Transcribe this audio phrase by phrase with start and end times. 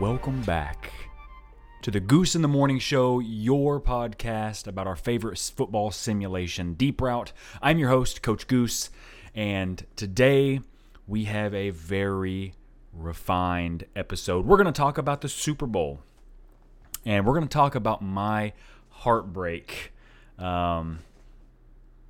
[0.00, 0.92] welcome back
[1.80, 7.00] to the Goose in the Morning Show, your podcast about our favorite football simulation, Deep
[7.00, 7.32] Route.
[7.62, 8.90] I'm your host, Coach Goose,
[9.34, 10.60] and today
[11.06, 12.52] we have a very
[12.92, 14.44] refined episode.
[14.44, 16.00] We're going to talk about the Super Bowl,
[17.06, 18.52] and we're going to talk about my
[18.90, 19.94] heartbreak.
[20.38, 20.98] Um,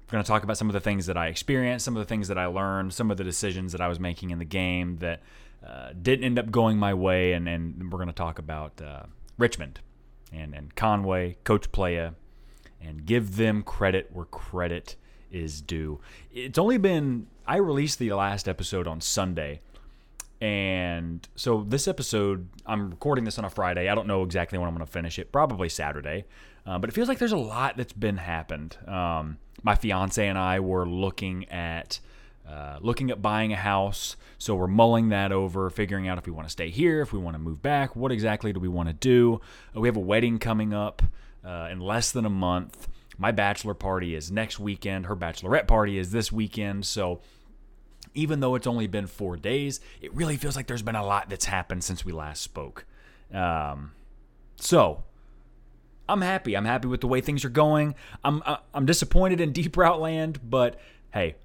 [0.09, 2.09] we're going to talk about some of the things that I experienced, some of the
[2.09, 4.97] things that I learned, some of the decisions that I was making in the game
[4.97, 5.23] that
[5.65, 9.03] uh, didn't end up going my way, and, and we're going to talk about uh,
[9.39, 9.81] Richmond
[10.33, 12.13] and, and Conway, Coach Playa,
[12.81, 14.97] and give them credit where credit
[15.31, 16.01] is due.
[16.33, 19.61] It's only been, I released the last episode on Sunday.
[20.41, 23.89] And so this episode, I'm recording this on a Friday.
[23.89, 25.33] I don't know exactly when I'm going to finish it.
[25.33, 26.27] Probably Saturday,
[26.67, 28.77] uh, but it feels like there's a lot that's been happened.
[28.87, 32.01] Um, my fiance and I were looking at
[32.49, 34.17] uh, looking at buying a house.
[34.39, 37.19] So we're mulling that over, figuring out if we want to stay here, if we
[37.19, 39.41] want to move back, what exactly do we want to do.
[39.75, 41.03] Uh, we have a wedding coming up
[41.45, 42.89] uh, in less than a month.
[43.19, 45.07] My bachelor party is next weekend.
[45.07, 46.85] Her bachelorette party is this weekend.
[46.85, 47.21] So
[48.15, 51.29] even though it's only been four days, it really feels like there's been a lot
[51.29, 52.85] that's happened since we last spoke.
[53.33, 53.93] Um,
[54.57, 55.05] so
[56.09, 56.57] I'm happy.
[56.57, 57.95] I'm happy with the way things are going.
[58.25, 60.79] I'm uh, I'm disappointed in Deep Route Land, but
[61.13, 61.37] hey,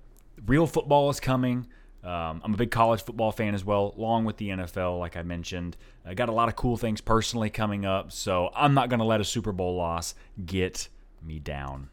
[0.45, 1.67] real football is coming.
[2.03, 5.21] Um, I'm a big college football fan as well, along with the NFL, like I
[5.21, 5.77] mentioned.
[6.03, 9.05] I got a lot of cool things personally coming up, so I'm not going to
[9.05, 10.89] let a Super Bowl loss get
[11.21, 11.89] me down.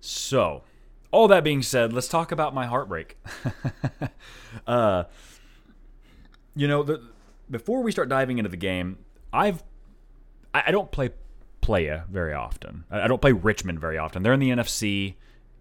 [0.00, 0.62] So,
[1.10, 3.18] all that being said, let's talk about my heartbreak.
[4.66, 5.04] uh,
[6.54, 7.02] you know, the,
[7.50, 8.98] before we start diving into the game,
[9.32, 9.64] I've
[10.52, 11.10] I, I don't play
[11.60, 12.84] Playa very often.
[12.90, 14.22] I, I don't play Richmond very often.
[14.22, 15.14] They're in the NFC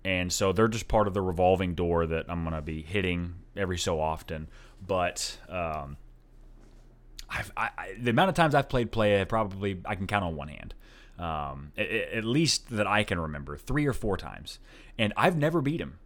[0.05, 3.36] and so they're just part of the revolving door that I'm going to be hitting
[3.55, 4.47] every so often.
[4.86, 5.97] But um,
[7.30, 7.69] I, I,
[7.99, 10.73] the amount of times I've played play, I probably I can count on one hand.
[11.17, 14.58] Um, at, at, least that I can remember, three or four times,
[14.97, 15.99] and I've never beat him.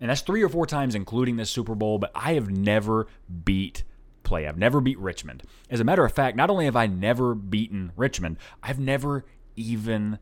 [0.00, 1.98] And that's three or four times, including this Super Bowl.
[1.98, 3.06] But I have never
[3.44, 3.84] beat
[4.24, 4.48] Playa.
[4.48, 5.44] I've never beat Richmond.
[5.70, 9.24] As a matter of fact, not only have I never beaten Richmond, I've never
[9.54, 10.18] even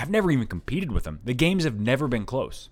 [0.00, 1.20] I've never even competed with them.
[1.24, 2.70] The games have never been close.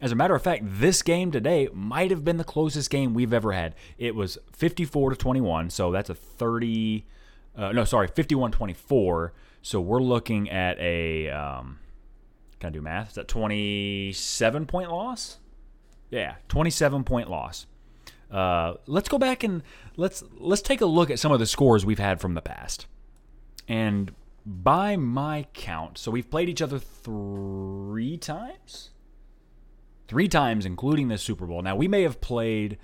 [0.00, 3.32] As a matter of fact, this game today might have been the closest game we've
[3.32, 3.74] ever had.
[3.96, 7.04] It was 54 to 21, so that's a 30
[7.58, 9.32] uh, no, sorry, 51-24.
[9.62, 11.80] So we're looking at a um,
[12.60, 13.10] can I do math?
[13.10, 15.38] Is that 27 point loss?
[16.10, 17.66] Yeah, 27 point loss.
[18.30, 19.62] Uh, let's go back and
[19.96, 22.86] let's let's take a look at some of the scores we've had from the past.
[23.66, 24.12] And
[24.48, 28.90] by my count, so we've played each other three times?
[30.08, 31.60] Three times, including this Super Bowl.
[31.60, 32.78] Now, we may have played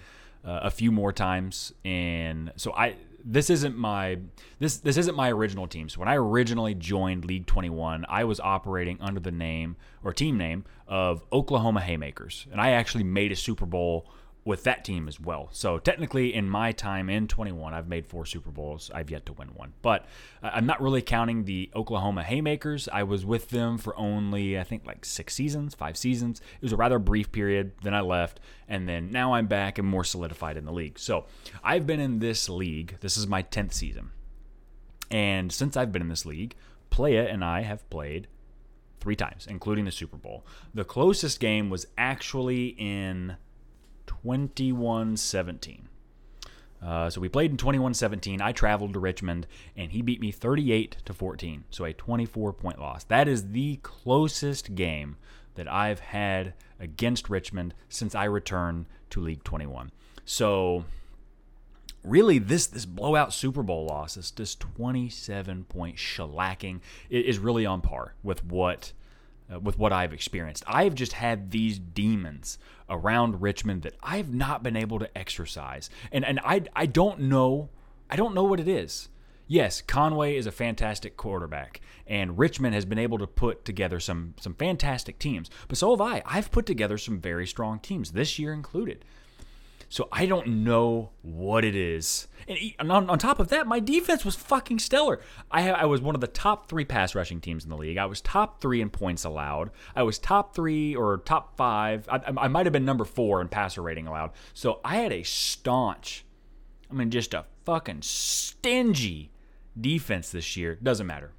[0.45, 2.97] uh, a few more times and So I.
[3.27, 4.19] This isn't my
[4.59, 5.89] this this isn't my original team.
[5.89, 10.37] So when I originally joined League 21, I was operating under the name or team
[10.37, 14.07] name of Oklahoma Haymakers, and I actually made a Super Bowl
[14.45, 15.49] with that team as well.
[15.53, 18.91] So technically, in my time in 21, I've made four Super Bowls.
[18.95, 20.07] I've yet to win one, but
[20.43, 22.89] uh, I'm not really counting the Oklahoma Haymakers.
[22.93, 26.41] I was with them for only I think like six seasons, five seasons.
[26.57, 27.73] It was a rather brief period.
[27.83, 28.39] Then I left,
[28.69, 30.99] and then now I'm back and more solidified in the league.
[30.99, 31.25] So
[31.63, 32.99] I've been in this league.
[33.01, 34.11] This is my 10th season,
[35.11, 36.55] and since I've been in this league,
[36.91, 38.29] Playa and I have played
[39.01, 40.47] three times, including the Super Bowl.
[40.73, 43.37] The closest game was actually in
[44.25, 45.89] 2117.
[46.83, 48.41] Uh, so we played in 2117.
[48.41, 49.47] I traveled to Richmond,
[49.77, 51.65] and he beat me 38 to 14.
[51.71, 53.05] So a 24 point loss.
[53.05, 55.17] That is the closest game
[55.55, 59.93] that I've had against Richmond since I returned to League 21.
[60.25, 60.85] So
[62.03, 66.81] really, this this blowout Super Bowl loss, this this 27 point shellacking,
[67.11, 68.93] is really on par with what
[69.53, 70.65] uh, with what I've experienced.
[70.67, 72.59] I've just had these demons
[72.89, 75.91] around Richmond that I've not been able to exercise.
[76.13, 77.71] And and I I don't know
[78.11, 79.09] I don't know what it is.
[79.47, 84.35] Yes, Conway is a fantastic quarterback, and Richmond has been able to put together some
[84.41, 85.51] some fantastic teams.
[85.69, 86.23] But so have I.
[86.25, 89.05] I've put together some very strong teams this year included.
[89.95, 92.27] So I don't know what it is.
[92.49, 95.21] And on, on top of that, my defense was fucking stellar.
[95.53, 97.97] I, I was one of the top three pass rushing teams in the league.
[97.97, 99.71] I was top three in points allowed.
[99.95, 102.09] I was top three or top five.
[102.09, 104.33] I, I might have been number four in passer rating allowed.
[104.53, 106.25] So I had a staunch,
[106.91, 109.31] I mean, just a fucking stingy
[109.81, 110.77] defense this year.
[110.83, 111.31] Doesn't matter.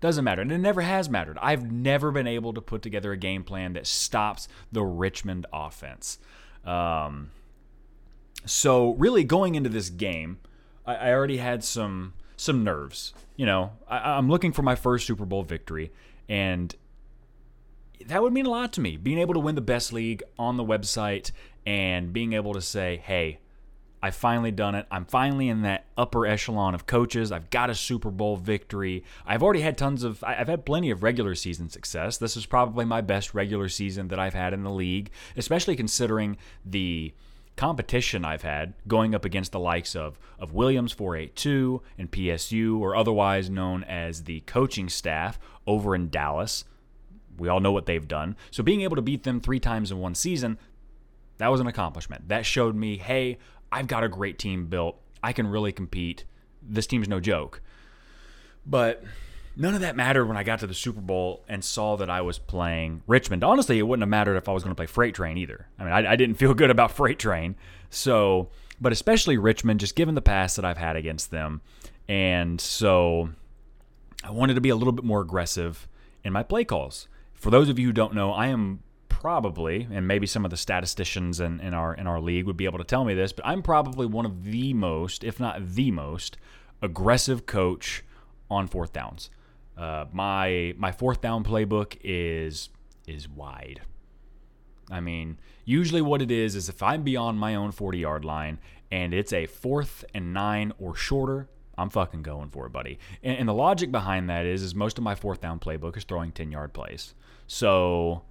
[0.00, 0.40] Doesn't matter.
[0.40, 1.36] And it never has mattered.
[1.42, 6.16] I've never been able to put together a game plan that stops the Richmond offense.
[6.64, 7.32] Um,
[8.44, 10.38] so, really, going into this game,
[10.86, 13.14] I, I already had some some nerves.
[13.36, 15.92] You know, I, I'm looking for my first Super Bowl victory,
[16.28, 16.74] and
[18.06, 18.96] that would mean a lot to me.
[18.96, 21.30] Being able to win the best league on the website
[21.64, 23.38] and being able to say, hey,
[24.02, 24.86] I finally done it.
[24.90, 27.30] I'm finally in that upper echelon of coaches.
[27.30, 29.04] I've got a Super Bowl victory.
[29.24, 32.18] I've already had tons of, I've had plenty of regular season success.
[32.18, 36.36] This is probably my best regular season that I've had in the league, especially considering
[36.64, 37.14] the
[37.56, 42.96] competition I've had going up against the likes of, of Williams 482 and PSU, or
[42.96, 46.64] otherwise known as the coaching staff over in Dallas.
[47.38, 48.36] We all know what they've done.
[48.50, 50.58] So being able to beat them three times in one season,
[51.38, 52.28] that was an accomplishment.
[52.28, 53.38] That showed me, hey,
[53.70, 55.00] I've got a great team built.
[55.22, 56.24] I can really compete.
[56.62, 57.60] This team's no joke.
[58.64, 59.02] But
[59.56, 62.20] none of that mattered when I got to the Super Bowl and saw that I
[62.22, 63.44] was playing Richmond.
[63.44, 65.66] Honestly, it wouldn't have mattered if I was going to play Freight Train either.
[65.78, 67.56] I mean, I, I, didn't feel good about Freight Train.
[67.90, 68.48] So,
[68.80, 71.60] but especially Richmond, just given the past that I've had against them.
[72.08, 73.30] And so
[74.24, 75.88] I wanted to be a little bit more aggressive
[76.24, 77.08] in my play calls.
[77.34, 80.56] For those of you who don't know, I am probably, and maybe some of the
[80.56, 83.46] statisticians in, in our in our league would be able to tell me this, but
[83.46, 86.36] I'm probably one of the most, if not the most,
[86.80, 88.02] aggressive coach
[88.50, 89.30] on fourth downs.
[89.76, 92.68] Uh, my my fourth down playbook is
[93.06, 93.82] is wide.
[94.90, 98.58] I mean, usually what it is is if I'm beyond my own 40 yard line
[98.90, 101.48] and it's a fourth and nine or shorter,
[101.78, 102.98] I'm fucking going for it, buddy.
[103.22, 106.04] And, and the logic behind that is is most of my fourth down playbook is
[106.04, 107.14] throwing 10 yard plays.
[107.46, 108.22] So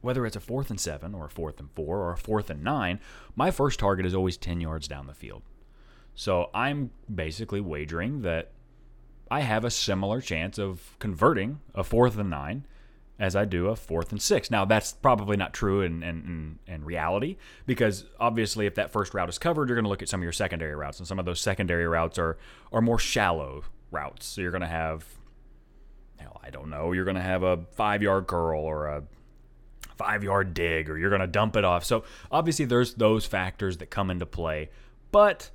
[0.00, 2.62] whether it's a fourth and seven or a fourth and four or a fourth and
[2.62, 3.00] nine,
[3.36, 5.42] my first target is always 10 yards down the field.
[6.14, 8.50] So I'm basically wagering that
[9.30, 12.66] I have a similar chance of converting a fourth and nine
[13.18, 14.50] as I do a fourth and six.
[14.50, 19.28] Now, that's probably not true in, in, in, reality because obviously, if that first route
[19.28, 21.24] is covered, you're going to look at some of your secondary routes, and some of
[21.24, 22.36] those secondary routes are,
[22.72, 24.26] are more shallow routes.
[24.26, 25.04] So you're going to have,
[26.18, 29.04] hell, I don't know, you're going to have a five yard curl or a
[29.96, 31.84] five yard dig or you're going to dump it off.
[31.84, 34.70] So obviously there's those factors that come into play,
[35.12, 35.50] but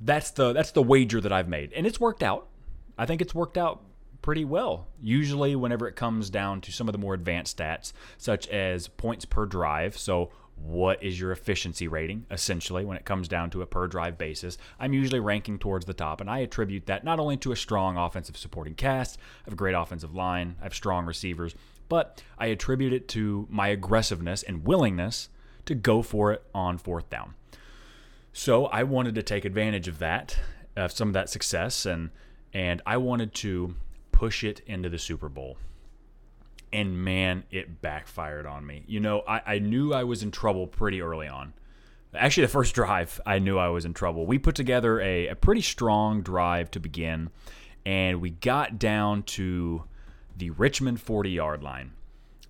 [0.00, 2.48] that's the that's the wager that I've made and it's worked out.
[2.96, 3.82] I think it's worked out
[4.22, 4.88] pretty well.
[5.00, 9.24] Usually whenever it comes down to some of the more advanced stats such as points
[9.24, 13.66] per drive, so what is your efficiency rating essentially when it comes down to a
[13.66, 17.36] per drive basis i'm usually ranking towards the top and i attribute that not only
[17.36, 21.06] to a strong offensive supporting cast i have a great offensive line i have strong
[21.06, 21.54] receivers
[21.88, 25.28] but I attribute it to my aggressiveness and willingness
[25.66, 27.34] to go for it on fourth down.
[28.38, 30.38] So I wanted to take advantage of that,
[30.76, 32.10] of some of that success, and
[32.52, 33.74] and I wanted to
[34.12, 35.58] push it into the Super Bowl.
[36.72, 38.84] And man, it backfired on me.
[38.86, 41.52] You know, I, I knew I was in trouble pretty early on.
[42.14, 44.24] Actually, the first drive, I knew I was in trouble.
[44.24, 47.30] We put together a, a pretty strong drive to begin,
[47.84, 49.82] and we got down to
[50.36, 51.90] the Richmond 40 yard line.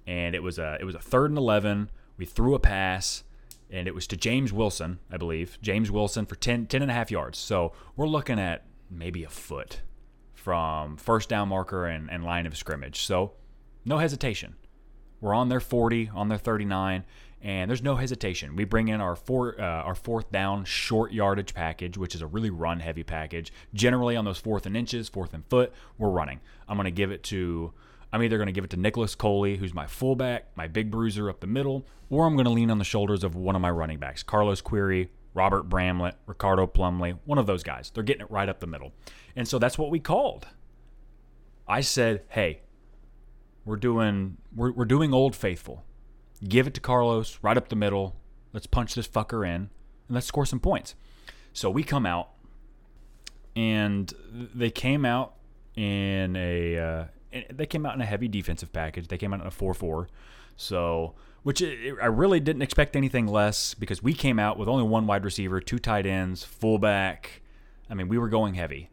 [0.06, 1.91] And it was a it was a third and 11.
[2.19, 3.25] We threw a pass
[3.70, 5.59] and it was to James Wilson, I believe.
[5.61, 7.38] James Wilson for 10, 10 and a half yards.
[7.38, 9.82] So we're looking at maybe a foot
[10.34, 13.03] from first down marker and, and line of scrimmage.
[13.03, 13.32] So
[13.84, 14.55] no hesitation.
[15.20, 17.05] We're on their 40, on their 39,
[17.43, 18.56] and there's no hesitation.
[18.56, 22.27] We bring in our four, uh, our fourth down short yardage package, which is a
[22.27, 23.53] really run heavy package.
[23.75, 26.41] Generally on those fourth and inches, fourth and foot, we're running.
[26.69, 27.72] I'm going to give it to.
[28.12, 31.29] I'm either going to give it to Nicholas Coley, who's my fullback, my big bruiser
[31.29, 33.70] up the middle, or I'm going to lean on the shoulders of one of my
[33.70, 37.91] running backs, Carlos Query, Robert Bramlett, Ricardo Plumley, one of those guys.
[37.93, 38.93] They're getting it right up the middle.
[39.36, 40.46] And so that's what we called.
[41.67, 42.62] I said, hey,
[43.65, 45.84] we're doing we're, we're doing old faithful.
[46.46, 48.17] Give it to Carlos right up the middle.
[48.55, 49.70] Let's punch this fucker in and
[50.08, 50.94] let's score some points.
[51.53, 52.31] So we come out
[53.55, 55.34] and they came out
[55.77, 57.05] in a uh,
[57.51, 59.08] they came out in a heavy defensive package.
[59.08, 60.06] They came out in a 4-4.
[60.56, 65.06] So, which I really didn't expect anything less because we came out with only one
[65.06, 67.43] wide receiver, two tight ends, fullback.
[67.89, 68.91] I mean, we were going heavy.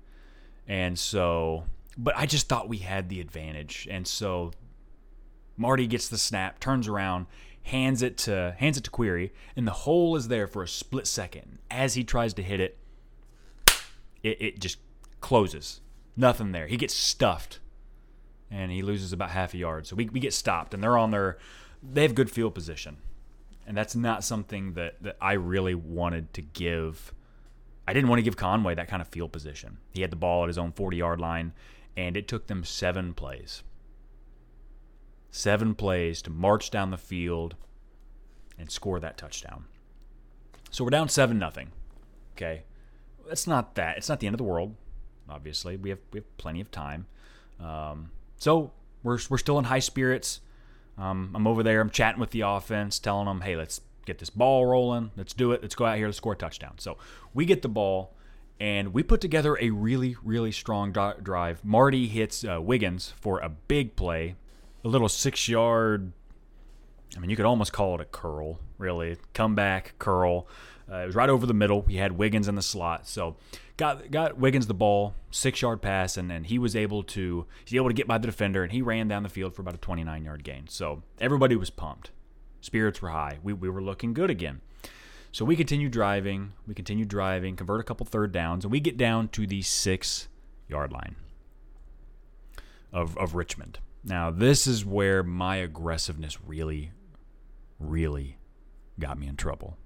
[0.68, 1.66] And so,
[1.98, 3.88] but I just thought we had the advantage.
[3.90, 4.52] And so
[5.58, 7.28] Marty gets the snap, turns around,
[7.64, 11.08] hands it to hands it to Query, and the hole is there for a split
[11.08, 11.60] second.
[11.72, 12.78] As he tries to hit it,
[14.24, 14.78] it, it just
[15.20, 15.82] closes.
[16.16, 16.68] Nothing there.
[16.68, 17.60] He gets stuffed,
[18.52, 19.88] and he loses about half a yard.
[19.88, 21.38] So we, we get stopped, and they're on their
[21.84, 22.98] they have good field position,
[23.68, 27.14] and that's not something that that I really wanted to give.
[27.88, 29.78] I didn't want to give Conway that kind of field position.
[29.92, 31.54] He had the ball at his own 40 yard line,
[31.96, 33.64] and it took them seven plays
[35.36, 37.56] seven plays to march down the field
[38.58, 39.66] and score that touchdown.
[40.72, 41.72] So we're down seven nothing.
[42.36, 42.64] Okay,
[43.28, 43.98] that's not that.
[43.98, 44.76] It's not the end of the world.
[45.30, 47.08] Obviously, we have we have plenty of time.
[47.60, 48.72] Um, so
[49.04, 50.42] we're we're still in high spirits.
[50.98, 51.82] Um, I'm over there.
[51.82, 55.12] I'm chatting with the offense, telling them, "Hey, let's get this ball rolling.
[55.16, 55.62] Let's do it.
[55.62, 56.08] Let's go out here.
[56.08, 56.98] Let's score a touchdown." So
[57.34, 58.14] we get the ball,
[58.60, 61.64] and we put together a really really strong drive.
[61.64, 64.36] Marty hits uh, Wiggins for a big play,
[64.84, 66.12] a little six yard.
[67.16, 69.18] I mean, you could almost call it a curl, really.
[69.34, 70.48] Comeback curl.
[70.92, 71.82] Uh, it was right over the middle.
[71.82, 73.38] We had Wiggins in the slot, so
[73.78, 77.76] got got Wiggins the ball, six yard pass, and then he was able to he's
[77.76, 79.80] able to get by the defender, and he ran down the field for about a
[79.80, 80.68] 29 yard gain.
[80.68, 82.12] So everybody was pumped,
[82.62, 83.40] spirits were high.
[83.42, 84.62] We we were looking good again.
[85.32, 88.96] So we continue driving, we continue driving, convert a couple third downs, and we get
[88.96, 90.28] down to the six
[90.70, 91.16] yard line
[92.94, 93.80] of of Richmond.
[94.04, 96.92] Now this is where my aggressiveness really,
[97.80, 98.38] really
[99.00, 99.78] got me in trouble.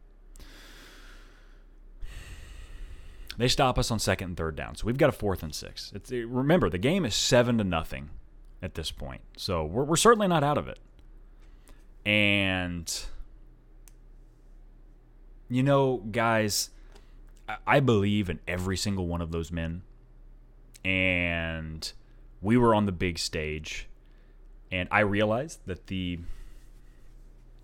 [3.39, 4.75] They stop us on second and third down.
[4.75, 5.93] So we've got a fourth and six.
[5.95, 8.09] It's, remember, the game is seven to nothing
[8.61, 9.21] at this point.
[9.37, 10.77] So we're, we're certainly not out of it.
[12.05, 12.93] And,
[15.47, 16.71] you know, guys,
[17.65, 19.83] I believe in every single one of those men.
[20.83, 21.89] And
[22.41, 23.87] we were on the big stage.
[24.69, 26.19] And I realized that the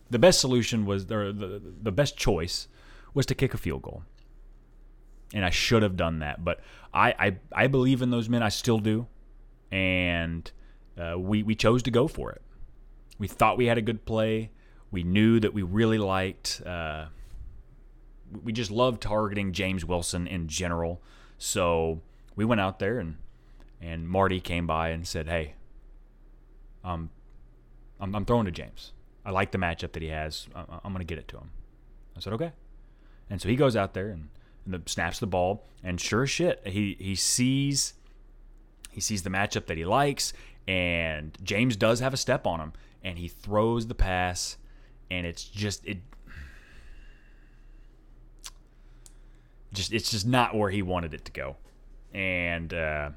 [0.10, 2.70] the best solution was the, the, the best choice
[3.14, 4.04] was to kick a field goal
[5.34, 6.44] and I should have done that.
[6.44, 6.60] But
[6.94, 8.44] I, I, I believe in those men.
[8.44, 9.08] I still do,
[9.72, 10.50] and
[10.98, 12.42] uh, we we chose to go for it.
[13.18, 14.52] We thought we had a good play.
[14.92, 16.62] We knew that we really liked.
[16.66, 17.08] Uh,
[18.44, 21.02] we just loved targeting James Wilson in general.
[21.38, 22.02] So
[22.36, 23.18] we went out there and
[23.82, 25.56] and Marty came by and said, "Hey,
[26.84, 27.10] um,
[28.00, 28.94] I'm, I'm throwing to James.
[29.26, 30.48] I like the matchup that he has.
[30.56, 31.52] I'm going to get it to him."
[32.16, 32.54] I said, "Okay."
[33.30, 34.30] And so he goes out there and
[34.66, 37.94] the, snaps the ball, and sure shit, he he sees
[38.92, 40.34] he sees the matchup that he likes,
[40.68, 44.58] and James does have a step on him, and he throws the pass,
[45.12, 46.00] and it's just it.
[49.74, 51.58] Just it's just not where he wanted it to go,
[52.14, 53.10] and uh,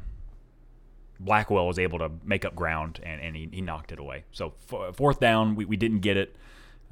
[1.20, 4.24] Blackwell was able to make up ground and, and he, he knocked it away.
[4.32, 4.54] So
[4.92, 6.36] fourth down, we, we didn't get it,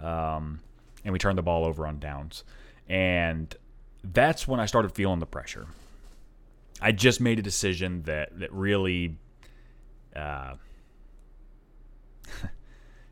[0.00, 0.60] um,
[1.04, 2.44] and we turned the ball over on downs.
[2.88, 3.54] And
[4.12, 5.66] that's when I started feeling the pressure.
[6.80, 9.16] I just made a decision that that really,
[10.14, 10.54] uh,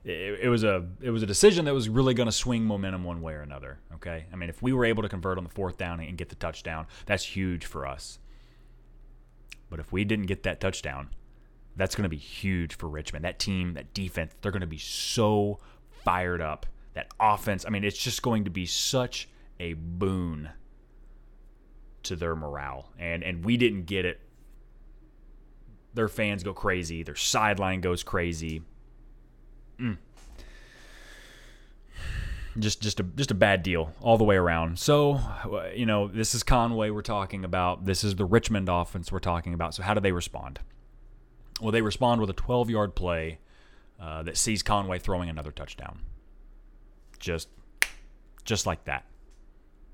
[0.04, 3.04] it, it, was a it was a decision that was really going to swing momentum
[3.04, 3.78] one way or another.
[3.94, 6.28] Okay, I mean, if we were able to convert on the fourth down and get
[6.28, 8.18] the touchdown, that's huge for us.
[9.70, 11.08] But if we didn't get that touchdown,
[11.74, 13.24] that's going to be huge for Richmond.
[13.24, 15.58] That team, that defense, they're going to be so
[16.04, 16.66] fired up.
[16.92, 20.50] That offense, I mean, it's just going to be such a boon
[22.04, 22.90] to their morale.
[22.98, 24.20] And and we didn't get it.
[25.94, 27.02] Their fans go crazy.
[27.02, 28.62] Their sideline goes crazy.
[29.78, 29.98] Mm.
[32.58, 34.78] Just just a just a bad deal all the way around.
[34.78, 35.20] So,
[35.74, 37.84] you know, this is Conway we're talking about.
[37.84, 39.74] This is the Richmond offense we're talking about.
[39.74, 40.60] So how do they respond?
[41.60, 43.38] Well, they respond with a 12-yard play
[44.00, 46.00] uh, that sees Conway throwing another touchdown.
[47.18, 47.48] Just
[48.44, 49.04] just like that.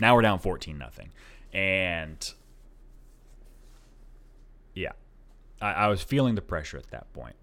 [0.01, 1.11] Now we're down 14 nothing.
[1.53, 2.33] And
[4.75, 4.93] yeah,
[5.61, 7.37] I, I was feeling the pressure at that point.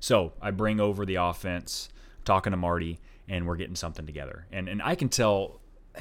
[0.00, 1.88] So I bring over the offense,
[2.24, 4.46] talking to Marty, and we're getting something together.
[4.52, 5.60] And and I can tell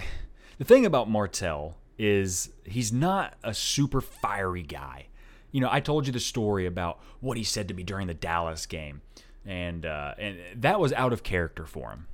[0.58, 5.08] the thing about Martell is he's not a super fiery guy.
[5.52, 8.14] You know, I told you the story about what he said to me during the
[8.14, 9.02] Dallas game,
[9.46, 12.08] and uh, and that was out of character for him.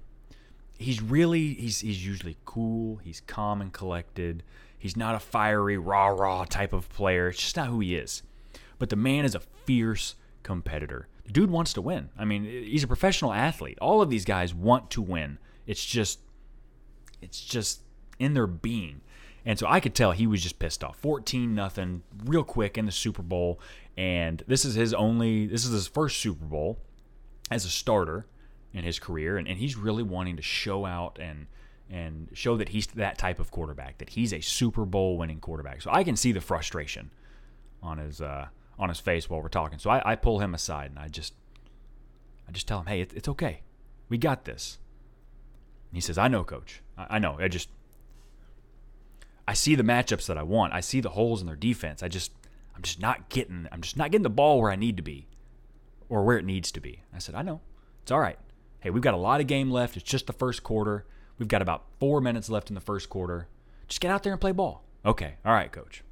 [0.77, 2.97] He's really he's he's usually cool.
[2.97, 4.43] He's calm and collected.
[4.83, 7.29] He's not a fiery, rah rah type of player.
[7.29, 8.21] It's just not who he is.
[8.79, 11.07] But the man is a fierce competitor.
[11.23, 12.09] The dude wants to win.
[12.17, 13.77] I mean, he's a professional athlete.
[13.79, 15.37] All of these guys want to win.
[15.65, 16.19] It's just,
[17.21, 17.79] it's just
[18.19, 18.99] in their being.
[19.45, 20.97] And so I could tell he was just pissed off.
[20.97, 23.61] 14 nothing, real quick in the Super Bowl.
[23.95, 26.77] And this is his only, this is his first Super Bowl
[27.49, 28.25] as a starter
[28.73, 29.37] in his career.
[29.37, 31.47] And, and he's really wanting to show out and,
[31.93, 35.83] and show that he's that type of quarterback, that he's a Super Bowl winning quarterback.
[35.83, 37.12] So I can see the frustration
[37.83, 38.47] on his uh,
[38.79, 39.77] on his face while we're talking.
[39.77, 41.35] So I, I, pull him aside and I just
[42.50, 43.62] I just tell him, hey, it, it's okay,
[44.09, 44.79] we got this.
[45.91, 46.81] And he says, I know, coach.
[46.97, 47.38] I, I know.
[47.39, 47.69] I just
[49.47, 50.73] I see the matchups that I want.
[50.73, 52.01] I see the holes in their defense.
[52.01, 52.31] I just
[52.75, 55.27] I'm just not getting I'm just not getting the ball where I need to be
[56.09, 57.03] or where it needs to be.
[57.13, 57.62] I said, I know.
[58.01, 58.39] It's all right.
[58.79, 59.95] Hey, we've got a lot of game left.
[59.95, 61.05] It's just the first quarter.
[61.37, 63.47] We've got about four minutes left in the first quarter.
[63.87, 64.83] Just get out there and play ball.
[65.05, 66.03] Okay, all right, coach.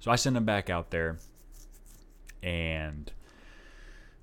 [0.00, 1.18] So I send him back out there
[2.42, 3.12] and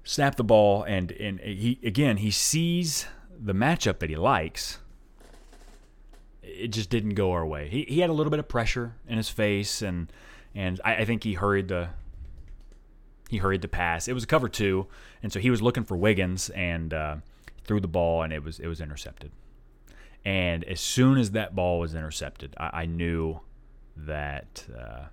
[0.04, 3.06] snap the ball and and he again he sees
[3.40, 4.80] the matchup that he likes.
[6.44, 7.68] It just didn't go our way.
[7.70, 10.12] He, he had a little bit of pressure in his face and
[10.54, 11.90] and I, I think he hurried the
[13.32, 14.10] he hurried the pass.
[14.10, 14.88] It was a cover two,
[15.24, 17.16] and so he was looking for Wiggins and uh,
[17.64, 19.32] threw the ball, and it was it was intercepted.
[20.24, 23.42] And as soon as that ball was intercepted, I, I knew
[23.98, 25.06] that uh,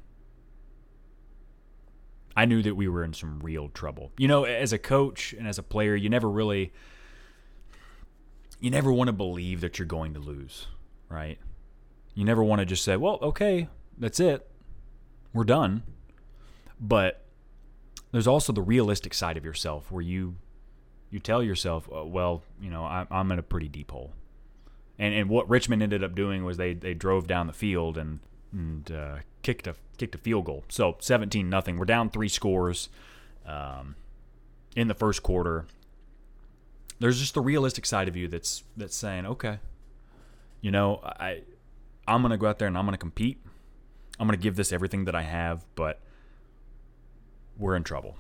[2.37, 4.13] I knew that we were in some real trouble.
[4.19, 6.73] You know, as a coach and as a player, you never really
[8.61, 10.67] you never want to believe that you're going to lose,
[11.09, 11.39] right?
[12.15, 14.49] You never want to just say, "Well, okay, that's it.
[15.33, 15.83] We're done."
[16.81, 17.25] But
[18.13, 20.37] there's also the realistic side of yourself where you
[21.11, 24.13] you tell yourself, uh, well, you know, I, I'm in a pretty deep hole.
[24.99, 28.21] And and what Richmond ended up doing was they they drove down the field and
[28.53, 30.65] and uh, kicked a kicked a field goal.
[30.69, 31.79] So 17 nothing.
[31.79, 32.89] We're down three scores
[33.47, 33.95] um,
[34.77, 35.67] in the first quarter.
[37.01, 39.59] There's just the realistic side of you that's that's saying, okay,
[40.61, 41.43] you know, I
[42.07, 43.39] I'm gonna go out there and I'm gonna compete.
[44.19, 46.01] I'm gonna give this everything that I have, but
[47.57, 48.17] we're in trouble.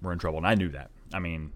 [0.00, 0.90] We're in trouble, and I knew that.
[1.14, 1.52] I mean,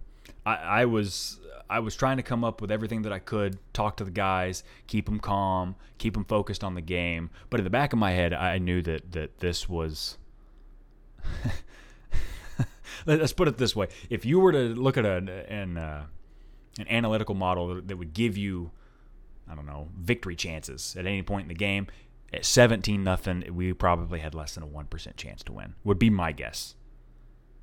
[0.46, 3.96] I, I was I was trying to come up with everything that I could, talk
[3.96, 7.30] to the guys, keep them calm, keep them focused on the game.
[7.50, 10.16] But in the back of my head, I knew that that this was.
[13.06, 16.06] Let's put it this way: if you were to look at an an, uh,
[16.78, 18.70] an analytical model that would give you,
[19.50, 21.88] I don't know, victory chances at any point in the game,
[22.32, 25.74] at 17 nothing, we probably had less than a 1% chance to win.
[25.84, 26.74] Would be my guess.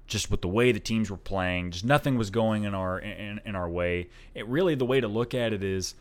[0.05, 3.39] Just with the way the teams were playing, just nothing was going in our in,
[3.45, 4.09] in our way.
[4.35, 5.95] It really the way to look at it is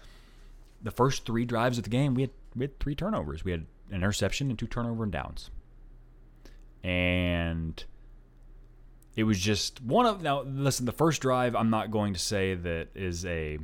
[0.83, 3.45] the first 3 drives of the game, we had we had three turnovers.
[3.45, 5.51] We had an interception and two turnover and downs.
[6.83, 7.83] And
[9.15, 12.55] it was just one of now listen, the first drive I'm not going to say
[12.55, 13.59] that is a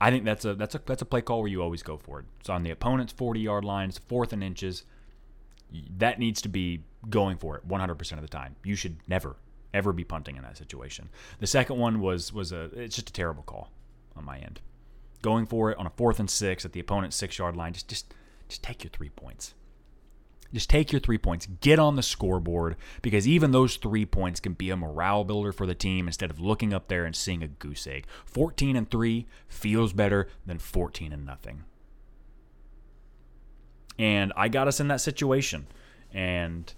[0.00, 2.20] I think that's a that's a that's a play call where you always go for
[2.20, 2.26] it.
[2.40, 3.88] It's on the opponent's 40 yard line.
[3.88, 4.84] It's fourth and inches.
[5.98, 8.56] That needs to be going for it 100% of the time.
[8.64, 9.36] You should never
[9.74, 11.10] ever be punting in that situation.
[11.40, 13.70] The second one was was a it's just a terrible call
[14.16, 14.60] on my end.
[15.20, 17.72] Going for it on a fourth and six at the opponent's six yard line.
[17.72, 18.14] Just just
[18.48, 19.54] just take your three points.
[20.52, 24.52] Just take your three points, get on the scoreboard, because even those three points can
[24.52, 27.48] be a morale builder for the team instead of looking up there and seeing a
[27.48, 28.06] goose egg.
[28.26, 31.64] 14 and 3 feels better than 14 and nothing.
[33.98, 35.66] And I got us in that situation.
[36.12, 36.72] And,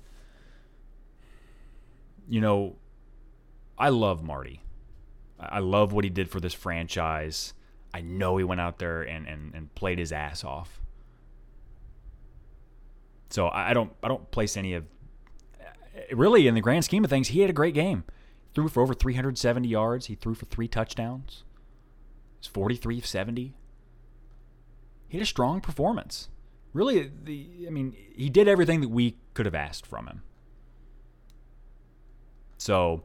[2.29, 2.77] you know,
[3.79, 4.62] I love Marty.
[5.39, 7.53] I love what he did for this franchise.
[7.93, 10.81] I know he went out there and, and, and played his ass off.
[13.31, 14.85] So I don't I don't place any of
[16.12, 18.05] really in the grand scheme of things, he had a great game.
[18.55, 20.07] Threw for over 370 yards.
[20.07, 21.45] He threw for three touchdowns.
[22.39, 23.55] It's 43 of 70.
[25.09, 26.29] He had a strong performance.
[26.73, 30.23] Really, the I mean, he did everything that we could have asked from him.
[32.59, 33.03] So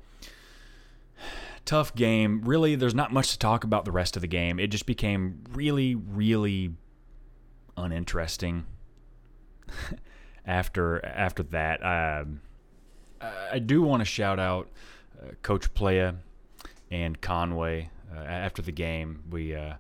[1.66, 2.42] tough game.
[2.44, 4.60] Really, there's not much to talk about the rest of the game.
[4.60, 6.72] It just became really, really
[7.78, 8.66] uninteresting.
[10.46, 11.84] after after that.
[11.84, 12.42] Um,
[13.22, 14.70] I do want to shout out
[15.22, 16.16] uh, Coach Playa
[16.90, 19.24] and Conway uh, after the game.
[19.30, 19.76] We uh,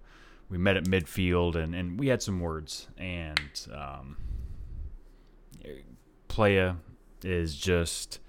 [0.50, 2.88] we met at midfield and, and we had some words.
[2.98, 4.18] And um,
[6.28, 6.76] Playa
[7.24, 8.20] is just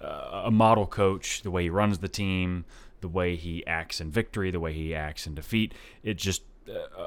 [0.00, 1.42] a model coach.
[1.42, 2.64] The way he runs the team,
[3.00, 5.74] the way he acts in victory, the way he acts in defeat.
[6.02, 6.42] It's just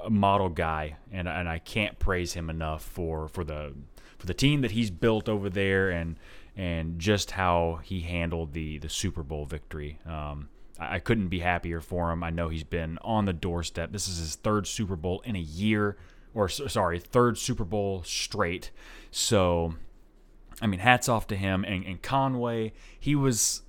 [0.06, 3.74] a model guy, and and I can't praise him enough for for the
[4.18, 6.18] for the team that he's built over there and
[6.56, 10.00] and just how he handled the the Super Bowl victory.
[10.06, 10.50] Um,
[10.80, 12.24] I, I couldn't be happier for him.
[12.24, 13.92] I know he's been on the doorstep.
[13.92, 15.98] This is his third Super Bowl in a year,
[16.34, 18.72] or sorry, third Super Bowl straight.
[19.12, 19.76] So,
[20.62, 22.74] I mean, hats off to him and, and Conway.
[23.00, 23.64] He was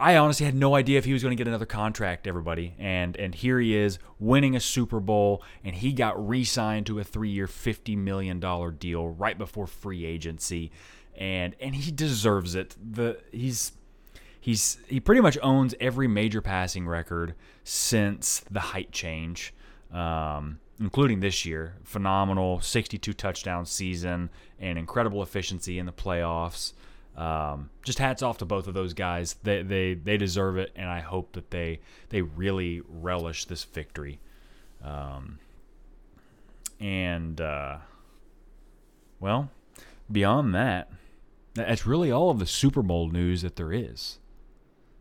[0.00, 2.74] I honestly had no idea if he was going to get another contract, everybody.
[2.78, 7.04] And and here he is winning a Super Bowl, and he got re-signed to a
[7.04, 10.72] three-year, fifty million dollar deal right before free agency,
[11.14, 12.74] and and he deserves it.
[12.80, 13.72] The he's
[14.40, 19.52] he's he pretty much owns every major passing record since the height change,
[19.92, 21.76] um, including this year.
[21.84, 26.72] Phenomenal, sixty-two touchdown season, and incredible efficiency in the playoffs.
[27.16, 29.36] Um, just hats off to both of those guys.
[29.42, 34.18] They, they they deserve it, and I hope that they they really relish this victory.
[34.82, 35.38] Um,
[36.80, 37.76] And, uh,
[39.18, 39.50] well,
[40.10, 40.90] beyond that,
[41.52, 44.18] that's really all of the Super Bowl news that there is.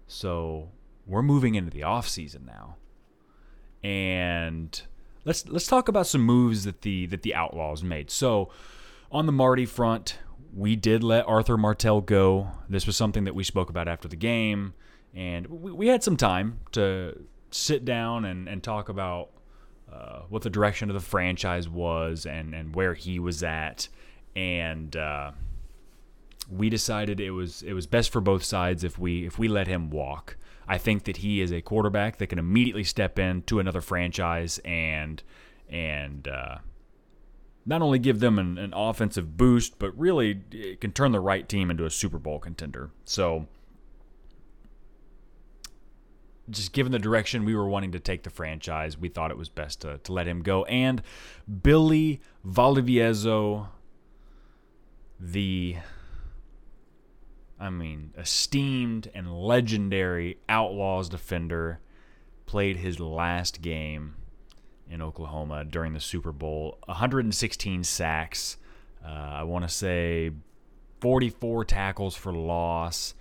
[0.05, 0.71] So
[1.07, 2.75] we're moving into the off season now,
[3.81, 4.81] and
[5.25, 8.11] let's let's talk about some moves that the that the Outlaws made.
[8.11, 8.49] So
[9.11, 10.17] on the Marty front,
[10.53, 12.51] we did let Arthur Martell go.
[12.67, 14.73] This was something that we spoke about after the game,
[15.13, 19.29] and we, we had some time to sit down and, and talk about
[19.91, 23.87] uh, what the direction of the franchise was and, and where he was at.
[24.35, 25.31] And uh,
[26.49, 29.67] we decided it was it was best for both sides if we if we let
[29.67, 30.37] him walk.
[30.69, 34.59] I think that he is a quarterback that can immediately step in to another franchise
[34.63, 35.21] and
[35.67, 36.59] and uh,
[37.65, 40.41] not only give them an, an offensive boost, but really
[40.79, 42.91] can turn the right team into a Super Bowl contender.
[43.03, 43.47] So,
[46.49, 49.49] just given the direction we were wanting to take the franchise, we thought it was
[49.49, 50.65] best to, to let him go.
[50.65, 51.01] And
[51.61, 53.67] Billy Valdivieso,
[55.19, 55.77] the,
[57.59, 61.79] I mean, esteemed and legendary Outlaws defender,
[62.45, 64.15] played his last game
[64.89, 66.79] in Oklahoma during the Super Bowl.
[66.85, 68.57] 116 sacks.
[69.05, 70.31] Uh, I want to say
[71.01, 73.13] 44 tackles for loss,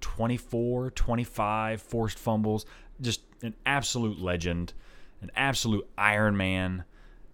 [0.00, 2.66] 24, 25 forced fumbles.
[3.00, 4.72] Just an absolute legend,
[5.20, 6.84] an absolute Iron Man.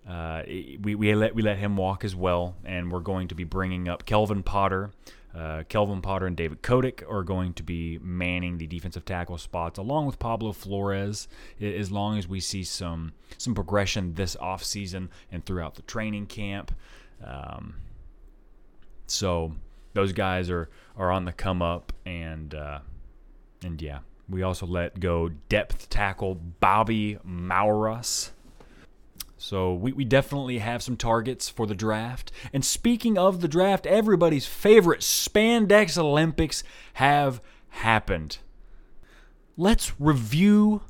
[0.09, 3.45] Uh, we, we, let, we let him walk as well, and we're going to be
[3.45, 4.91] bringing up Kelvin Potter.
[5.35, 9.79] Uh, Kelvin Potter and David Kodak are going to be manning the defensive tackle spots,
[9.79, 11.27] along with Pablo Flores,
[11.61, 16.75] as long as we see some some progression this offseason and throughout the training camp.
[17.25, 17.77] Um,
[19.07, 19.55] so
[19.95, 22.81] those guys are are on the come up, and uh,
[23.65, 28.33] and yeah, we also let go depth tackle Bobby Maurus.
[29.43, 32.31] So we, we definitely have some targets for the draft.
[32.53, 36.63] And speaking of the draft, everybody's favorite Spandex Olympics
[36.95, 38.39] have happened.
[39.57, 40.83] Let's review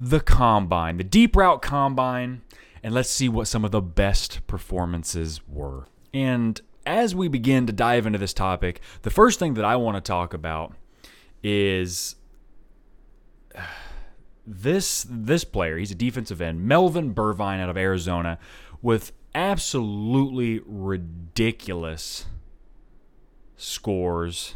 [0.00, 2.42] the combine, the deep route combine,
[2.82, 5.86] and let's see what some of the best performances were.
[6.12, 9.96] And as we begin to dive into this topic, the first thing that I want
[9.96, 10.74] to talk about
[11.40, 12.16] is
[14.46, 18.38] this this player, he's a defensive end, Melvin Burvine out of Arizona,
[18.82, 22.26] with absolutely ridiculous
[23.56, 24.54] scores.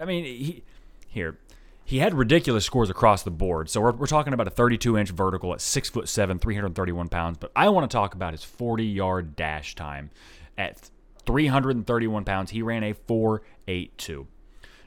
[0.00, 0.64] I mean, he
[1.06, 1.38] here
[1.86, 3.70] he had ridiculous scores across the board.
[3.70, 7.38] So we're, we're talking about a 32 inch vertical at six foot seven, 331 pounds.
[7.38, 10.10] But I want to talk about his 40 yard dash time
[10.58, 10.90] at
[11.26, 12.50] 331 pounds.
[12.50, 14.26] He ran a 4.82.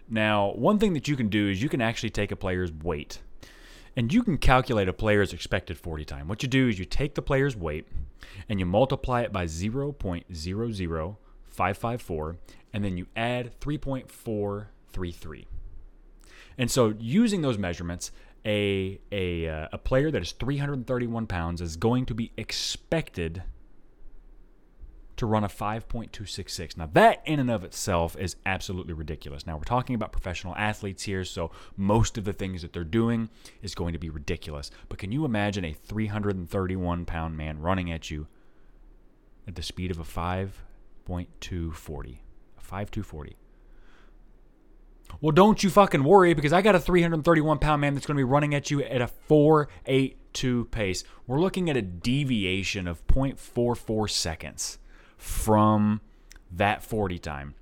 [0.10, 3.20] Now, one thing that you can do is you can actually take a player's weight
[3.96, 6.28] and you can calculate a player's expected 40 time.
[6.28, 7.88] What you do is you take the player's weight
[8.48, 12.38] and you multiply it by 0.00554,
[12.74, 15.46] and then you add 3.433.
[16.58, 18.12] And so, using those measurements,
[18.46, 23.44] a, a, uh, a player that is 331 pounds is going to be expected
[25.20, 26.78] to run a 5.266.
[26.78, 29.46] Now, that in and of itself is absolutely ridiculous.
[29.46, 33.30] Now, we're talking about professional athletes here, so most of the things that they're doing
[33.62, 34.72] is going to be ridiculous.
[34.88, 38.28] But can you imagine a 331 pound man running at you
[39.46, 42.20] at the speed of a 5.240?
[42.58, 43.34] A 5.240.
[45.20, 48.20] Well, don't you fucking worry because I got a 331 pound man that's going to
[48.20, 51.04] be running at you at a 482 pace.
[51.28, 54.78] We're looking at a deviation of 0.44 seconds
[55.20, 56.02] from
[56.50, 57.54] that 40 time.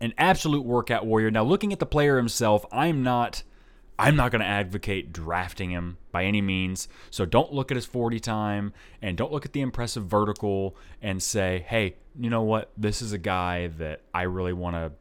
[0.00, 1.30] An absolute workout warrior.
[1.30, 3.42] Now looking at the player himself, I'm not
[3.96, 6.88] I'm not going to advocate drafting him by any means.
[7.10, 11.22] So don't look at his 40 time and don't look at the impressive vertical and
[11.22, 12.72] say, "Hey, you know what?
[12.76, 14.92] This is a guy that I really want to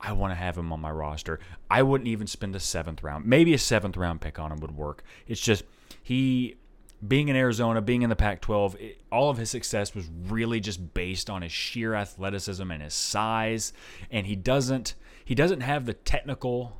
[0.00, 3.26] I want to have him on my roster." I wouldn't even spend a 7th round.
[3.26, 5.02] Maybe a 7th round pick on him would work.
[5.26, 5.64] It's just
[6.00, 6.56] he
[7.06, 8.76] being in Arizona, being in the Pac 12,
[9.12, 13.72] all of his success was really just based on his sheer athleticism and his size.
[14.10, 14.94] And he doesn't.
[15.24, 16.76] He doesn't have the technical,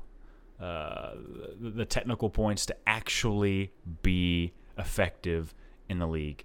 [0.61, 1.15] uh,
[1.61, 5.53] the technical points to actually be effective
[5.89, 6.45] in the league.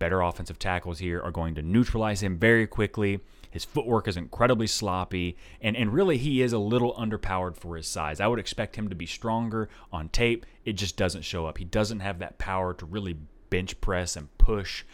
[0.00, 3.20] Better offensive tackles here are going to neutralize him very quickly.
[3.50, 7.86] His footwork is incredibly sloppy, and, and really he is a little underpowered for his
[7.86, 8.18] size.
[8.18, 10.46] I would expect him to be stronger on tape.
[10.64, 11.58] It just doesn't show up.
[11.58, 13.18] He doesn't have that power to really
[13.50, 14.84] bench press and push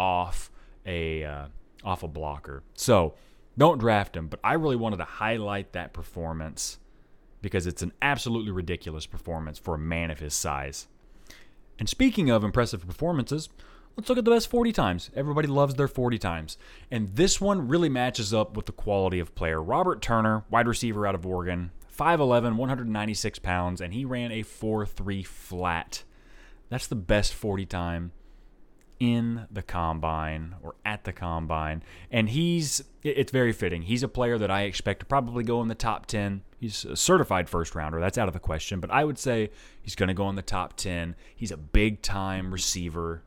[0.00, 0.50] off
[0.84, 1.46] a uh,
[1.84, 2.64] off a blocker.
[2.74, 3.14] So
[3.56, 4.26] don't draft him.
[4.26, 6.78] But I really wanted to highlight that performance
[7.40, 10.88] because it's an absolutely ridiculous performance for a man of his size.
[11.78, 13.48] And speaking of impressive performances,
[13.96, 15.10] let's look at the best 40 times.
[15.14, 16.58] Everybody loves their 40 times.
[16.90, 19.62] And this one really matches up with the quality of player.
[19.62, 24.84] Robert Turner, wide receiver out of Oregon, 5'11, 196 pounds, and he ran a 4
[24.84, 26.04] 3 flat.
[26.68, 28.12] That's the best 40 time
[28.98, 31.82] in the combine or at the combine.
[32.10, 33.82] And he's, it's very fitting.
[33.82, 36.42] He's a player that I expect to probably go in the top 10.
[36.58, 38.00] He's a certified first rounder.
[38.00, 38.80] That's out of the question.
[38.80, 39.50] But I would say
[39.82, 41.14] he's going to go in the top 10.
[41.34, 43.22] He's a big time receiver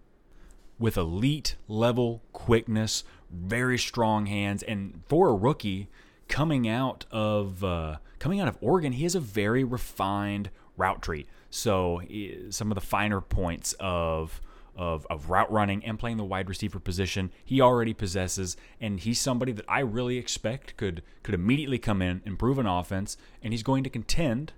[0.80, 4.64] with elite level quickness, very strong hands.
[4.64, 5.90] And for a rookie,
[6.28, 11.28] coming out of uh, coming out of Oregon, he has a very refined route tree.
[11.50, 12.02] So
[12.50, 14.42] some of the finer points of
[14.76, 19.20] of, of route running and playing the wide receiver position he already possesses and he's
[19.20, 23.62] somebody that I really expect could could immediately come in improve an offense and he's
[23.62, 24.54] going to contend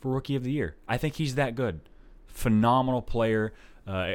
[0.00, 1.80] for rookie of the year I think he's that good
[2.26, 3.52] phenomenal player
[3.86, 4.14] uh,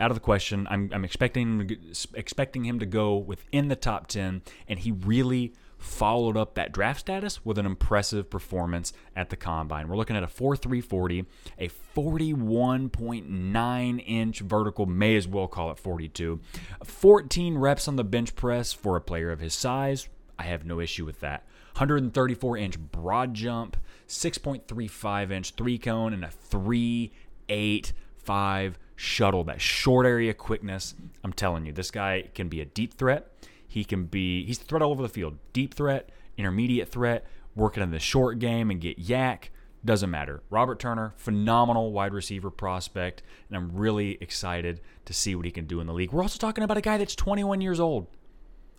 [0.00, 1.76] out of the question I'm, I'm expecting
[2.14, 7.00] expecting him to go within the top 10 and he really followed up that draft
[7.00, 9.88] status with an impressive performance at the combine.
[9.88, 11.26] We're looking at a 4.340,
[11.58, 16.40] a 41.9 inch vertical, may as well call it 42,
[16.82, 20.08] 14 reps on the bench press for a player of his size.
[20.38, 21.44] I have no issue with that.
[21.74, 23.76] 134 inch broad jump,
[24.08, 29.44] 6.35 inch three cone, and a 3.85 shuttle.
[29.44, 30.94] That short area quickness.
[31.22, 33.30] I'm telling you, this guy can be a deep threat.
[33.66, 35.38] He can be he's threat all over the field.
[35.52, 39.48] Deep threat, intermediate threat, working in the short game and get YAC.
[39.84, 40.42] Doesn't matter.
[40.48, 45.66] Robert Turner, phenomenal wide receiver prospect, and I'm really excited to see what he can
[45.66, 46.10] do in the league.
[46.10, 48.06] We're also talking about a guy that's 21 years old.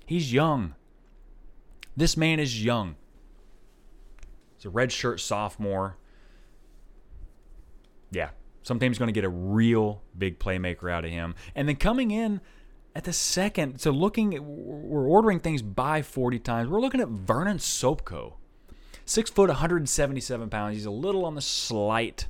[0.08, 0.74] He's young.
[1.96, 2.96] This man is young.
[4.56, 5.98] He's a red shirt sophomore.
[8.12, 8.30] Yeah,
[8.66, 11.36] sometimes going to get a real big playmaker out of him.
[11.54, 12.42] And then coming in
[12.96, 16.68] at the second, so looking, we're ordering things by 40 times.
[16.68, 18.34] We're looking at Vernon Sopko,
[19.06, 20.76] six foot, 177 pounds.
[20.76, 22.28] He's a little on the slight,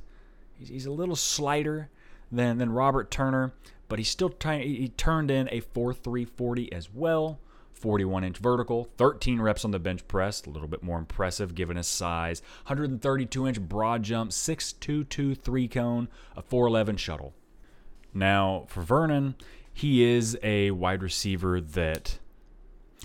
[0.58, 1.88] he's, a little slighter
[2.30, 3.54] than than Robert Turner,
[3.88, 4.62] but he's still trying.
[4.62, 7.40] He turned in a 4.340 as well.
[7.86, 11.76] 41 inch vertical, 13 reps on the bench press, a little bit more impressive given
[11.76, 12.42] his size.
[12.64, 17.32] 132 inch broad jump, 6.22 three cone, a 411 shuttle.
[18.12, 19.36] Now, for Vernon,
[19.72, 22.18] he is a wide receiver that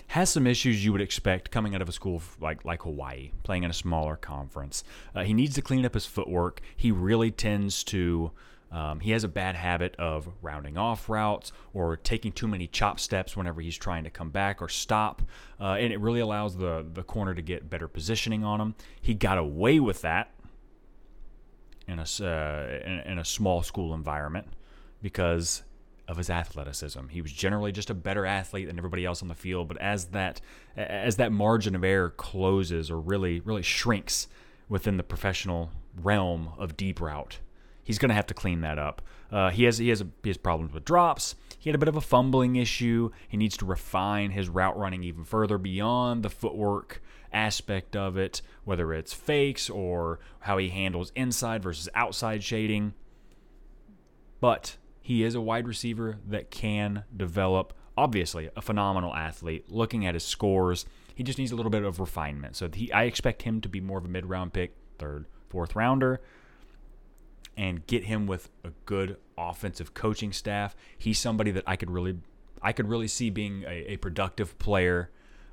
[0.07, 3.61] has some issues you would expect coming out of a school like like Hawaii, playing
[3.61, 4.83] in a smaller conference.
[5.13, 6.59] Uh, he needs to clean up his footwork.
[6.75, 8.31] He really tends to.
[8.71, 12.99] Um, he has a bad habit of rounding off routes or taking too many chop
[12.99, 15.21] steps whenever he's trying to come back or stop,
[15.59, 18.75] uh, and it really allows the the corner to get better positioning on him.
[19.01, 20.33] He got away with that
[21.87, 24.47] in a uh, in, in a small school environment
[25.01, 25.63] because
[26.07, 27.07] of his athleticism.
[27.09, 30.05] He was generally just a better athlete than everybody else on the field, but as
[30.07, 30.41] that
[30.75, 34.27] as that margin of error closes or really really shrinks
[34.69, 37.39] within the professional realm of deep route,
[37.83, 39.01] he's going to have to clean that up.
[39.31, 41.35] Uh, he has he has a, he has problems with drops.
[41.57, 43.11] He had a bit of a fumbling issue.
[43.27, 48.41] He needs to refine his route running even further beyond the footwork aspect of it,
[48.65, 52.93] whether it's fakes or how he handles inside versus outside shading.
[54.39, 57.73] But he is a wide receiver that can develop.
[57.97, 59.69] Obviously, a phenomenal athlete.
[59.69, 62.55] Looking at his scores, he just needs a little bit of refinement.
[62.55, 66.21] So he, I expect him to be more of a mid-round pick, third, fourth rounder,
[67.57, 70.75] and get him with a good offensive coaching staff.
[70.97, 72.17] He's somebody that I could really,
[72.61, 75.09] I could really see being a, a productive player.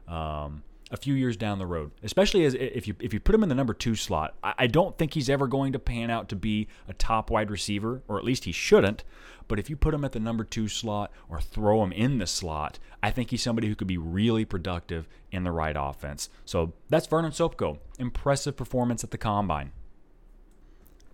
[0.07, 3.43] Um, a few years down the road, especially as if you if you put him
[3.43, 4.35] in the number two slot.
[4.43, 8.03] I don't think he's ever going to pan out to be a top wide receiver,
[8.09, 9.05] or at least he shouldn't.
[9.49, 12.27] But if you put him at the number two slot or throw him in the
[12.27, 16.29] slot, I think he's somebody who could be really productive in the right offense.
[16.45, 17.79] So that's Vernon Sopko.
[17.99, 19.73] Impressive performance at the combine.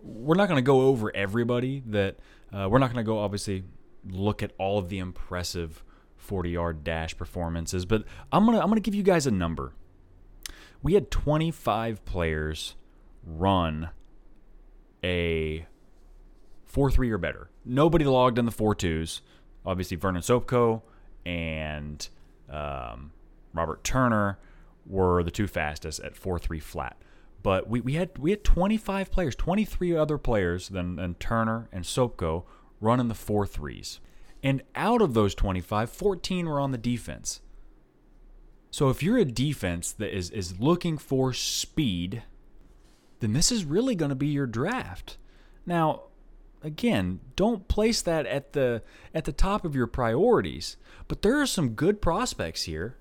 [0.04, 2.18] We're not going to go over everybody that
[2.52, 3.64] uh, we're not going to go obviously
[4.06, 5.82] look at all of the impressive
[6.16, 9.30] 40 yard dash performances, but I'm going to I'm going to give you guys a
[9.30, 9.72] number.
[10.82, 12.74] We had 25 players
[13.24, 13.90] run
[15.02, 15.66] a
[16.66, 17.50] 4 3 or better.
[17.64, 19.20] Nobody logged in the 4 2s.
[19.64, 20.82] Obviously, Vernon Sopko
[21.24, 22.06] and
[22.50, 23.12] um,
[23.54, 24.38] Robert Turner
[24.86, 26.96] were the two fastest at 4 3 flat.
[27.44, 31.84] But we, we had we had 25 players, 23 other players than, than Turner and
[31.84, 32.44] Sopko
[32.80, 34.00] running the four threes.
[34.42, 37.42] And out of those 25, 14 were on the defense.
[38.70, 42.22] So if you're a defense that is, is looking for speed,
[43.20, 45.18] then this is really going to be your draft.
[45.66, 46.04] Now,
[46.62, 48.82] again, don't place that at the
[49.14, 50.78] at the top of your priorities.
[51.08, 52.96] But there are some good prospects here.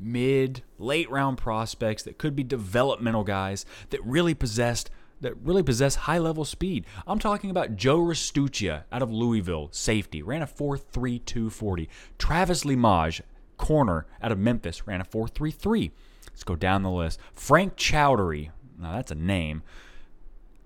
[0.00, 5.94] Mid, late round prospects that could be developmental guys that really possessed that really possess
[5.94, 6.86] high level speed.
[7.06, 11.88] I'm talking about Joe Restuccia out of Louisville, safety, ran a 4.3240.
[12.18, 13.22] Travis Limage,
[13.58, 15.90] corner out of Memphis, ran a 4.33.
[16.28, 17.20] Let's go down the list.
[17.34, 19.62] Frank Chowdhury, now that's a name,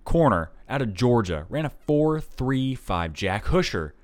[0.04, 3.12] corner out of Georgia, ran a 4.35.
[3.12, 3.94] Jack Husher,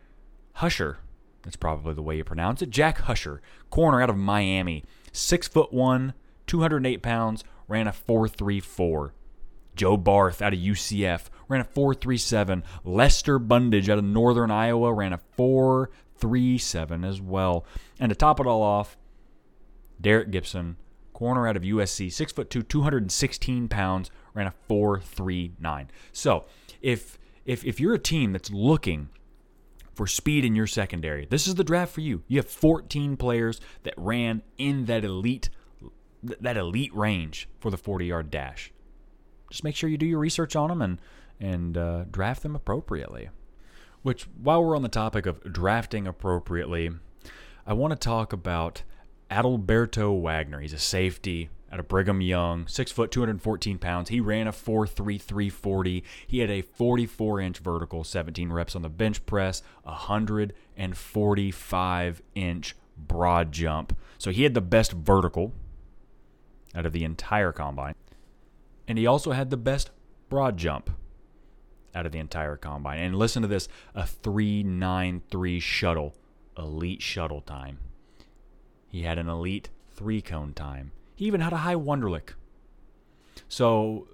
[0.55, 0.99] Husher,
[1.43, 2.71] that's probably the way you pronounce it.
[2.71, 3.41] Jack Husher,
[3.71, 6.15] corner out of Miami, six foot one,
[6.47, 9.13] 208 pounds, ran a 4.34.
[9.77, 12.63] Joe Barth out of UCF ran a 4.37.
[12.85, 17.65] Lester Bundage out of Northern Iowa ran a 4.37 as well.
[17.99, 18.97] And to top it all off,
[20.01, 20.77] Derek Gibson,
[21.13, 25.89] corner out of USC, six foot two, 216 pounds, ran a 4.39.
[26.13, 26.47] So
[26.81, 29.09] if if if you're a team that's looking
[29.95, 32.23] for speed in your secondary, this is the draft for you.
[32.29, 35.51] You have 14 players that ran in that elite
[36.23, 38.73] that elite range for the 40 yard dash
[39.51, 40.99] just make sure you do your research on them and
[41.39, 43.31] and uh, draft them appropriately.
[44.03, 46.91] Which, while we're on the topic of drafting appropriately,
[47.67, 48.83] I want to talk about
[49.31, 50.61] Adalberto Wagner.
[50.61, 54.09] He's a safety out of Brigham Young, six foot, 214 pounds.
[54.09, 56.03] He ran a 4.3340.
[56.27, 63.53] He had a 44 inch vertical, 17 reps on the bench press, 145 inch broad
[63.53, 63.97] jump.
[64.19, 65.53] So he had the best vertical
[66.75, 67.95] out of the entire combine
[68.91, 69.93] and he also had the best
[70.29, 70.91] broad jump
[71.95, 72.99] out of the entire combine.
[72.99, 76.17] And listen to this a 393 shuttle,
[76.59, 77.79] elite shuttle time.
[78.89, 80.91] He had an elite three cone time.
[81.21, 82.31] He even had a high Wonderlic.
[83.47, 84.09] So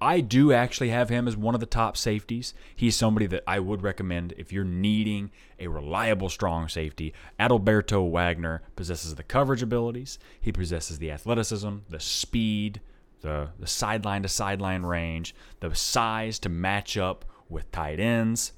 [0.00, 2.54] I do actually have him as one of the top safeties.
[2.74, 7.12] He's somebody that I would recommend if you're needing a reliable, strong safety.
[7.38, 12.80] Adalberto Wagner possesses the coverage abilities, he possesses the athleticism, the speed,
[13.20, 18.52] the, the sideline to sideline range, the size to match up with tight ends.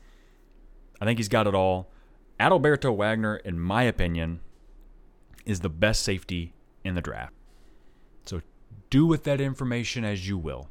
[1.00, 1.90] I think he's got it all.
[2.38, 4.38] Adalberto Wagner, in my opinion,
[5.44, 7.34] is the best safety in the draft.
[8.24, 8.42] So
[8.90, 10.68] do with that information as you will.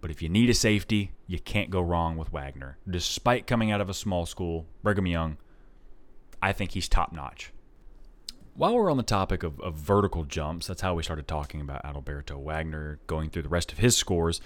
[0.00, 2.78] But if you need a safety, you can't go wrong with Wagner.
[2.88, 5.38] Despite coming out of a small school, Brigham Young,
[6.42, 7.52] I think he's top notch.
[8.54, 11.82] While we're on the topic of, of, vertical jumps, that's how we started talking about
[11.82, 14.40] Adalberto Wagner, going through the rest of his scores.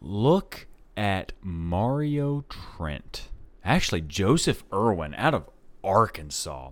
[0.00, 3.28] Look at Mario Trent.
[3.64, 5.48] Actually, Joseph Irwin out of
[5.82, 6.70] Arkansas.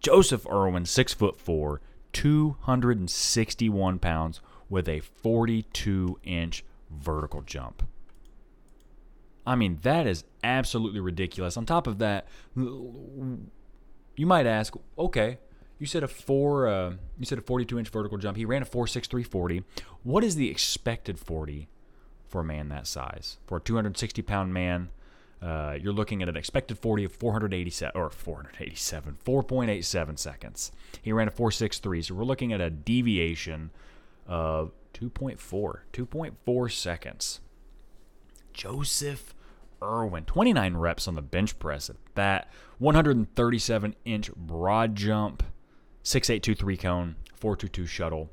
[0.00, 1.80] Joseph Irwin, six foot four,
[2.12, 7.82] 261 pounds, with a 42 inch vertical jump.
[9.46, 11.56] I mean, that is absolutely ridiculous.
[11.56, 13.50] On top of that, you
[14.16, 15.38] might ask, okay,
[15.78, 16.68] you said a four.
[16.68, 18.36] Uh, you said a 42 inch vertical jump.
[18.36, 19.64] He ran a 4.6340.
[20.04, 21.68] What is the expected 40
[22.28, 23.38] for a man that size?
[23.46, 24.90] For a 260 pound man,
[25.42, 30.72] uh, you're looking at an expected 40 of 487 or 487, 4.87 seconds.
[31.02, 33.70] He ran a 4.63, so we're looking at a deviation
[34.26, 35.38] of 2.4,
[35.92, 37.40] 2.4 seconds.
[38.52, 39.34] Joseph
[39.82, 45.42] Irwin, 29 reps on the bench press at that, 137 inch broad jump.
[46.04, 48.30] 6823 cone, 422 shuttle.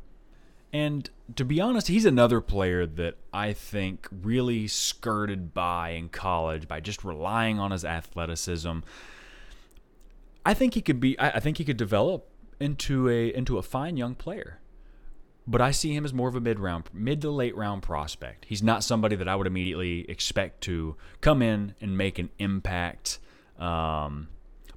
[0.71, 6.67] And to be honest, he's another player that I think really skirted by in college
[6.67, 8.79] by just relying on his athleticism.
[10.45, 12.27] I think he could be I think he could develop
[12.59, 14.59] into a into a fine young player.
[15.47, 18.45] But I see him as more of a mid round mid to late round prospect.
[18.45, 23.17] He's not somebody that I would immediately expect to come in and make an impact.
[23.57, 24.29] Um,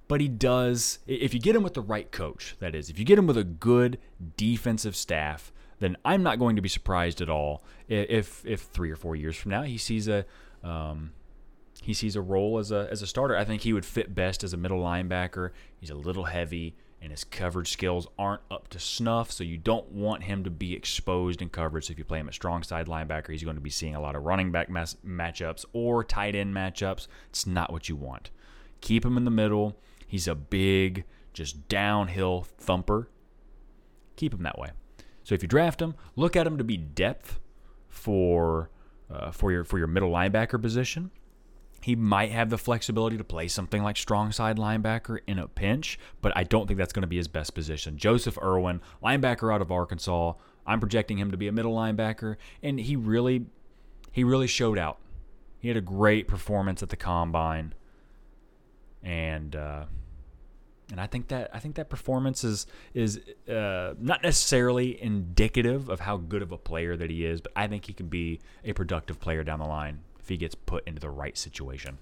[0.09, 3.05] but he does if you get him with the right coach that is if you
[3.05, 3.99] get him with a good
[4.37, 5.53] defensive staff
[5.83, 9.37] then i'm not going to be surprised at all if if three or four years
[9.37, 10.25] from now he sees a
[10.63, 11.13] um,
[11.83, 14.45] he sees a role as a as a starter i think he would fit best
[14.45, 18.79] as a middle linebacker he's a little heavy and his coverage skills aren't up to
[18.79, 21.87] snuff, so you don't want him to be exposed in coverage.
[21.87, 24.01] So if you play him at strong side linebacker, he's going to be seeing a
[24.01, 27.09] lot of running back mas- matchups or tight end matchups.
[27.29, 28.31] It's not what you want.
[28.81, 29.77] Keep him in the middle.
[30.07, 33.09] He's a big, just downhill thumper.
[34.15, 34.71] Keep him that way.
[35.25, 37.39] So if you draft him, look at him to be depth
[37.89, 38.71] for
[39.11, 41.11] uh, for your for your middle linebacker position.
[41.83, 45.99] He might have the flexibility to play something like strong side linebacker in a pinch,
[46.21, 47.99] but I don't think that's going to be his best position.
[47.99, 50.35] Joseph Irwin, linebacker out of Arkansas.
[50.65, 53.47] I'm projecting him to be a middle linebacker, and he really
[54.13, 54.99] he really showed out
[55.59, 57.75] He had a great performance at the combine,
[59.03, 59.85] and uh,
[60.93, 63.19] and I think that I think that performance is is
[63.49, 67.67] uh, not necessarily indicative of how good of a player that he is, but I
[67.67, 71.01] think he can be a productive player down the line if he gets put into
[71.01, 71.97] the right situation.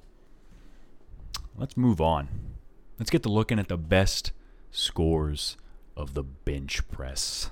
[1.57, 2.29] Let's move on.
[2.99, 4.33] Let's get to looking at the best
[4.73, 5.57] scores
[5.97, 7.51] of the bench press.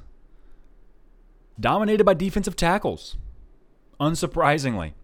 [1.61, 3.17] Dominated by defensive tackles,
[4.01, 4.95] unsurprisingly.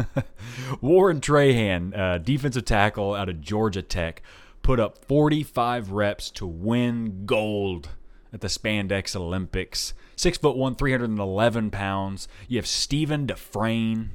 [0.82, 4.22] Warren Trahan, uh, defensive tackle out of Georgia Tech,
[4.62, 7.90] put up 45 reps to win gold
[8.32, 9.94] at the Spandex Olympics.
[10.16, 12.28] Six foot one, 311 pounds.
[12.48, 14.12] You have Stephen Dufresne,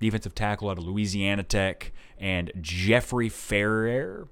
[0.00, 4.28] defensive tackle out of Louisiana Tech, and Jeffrey Ferrer.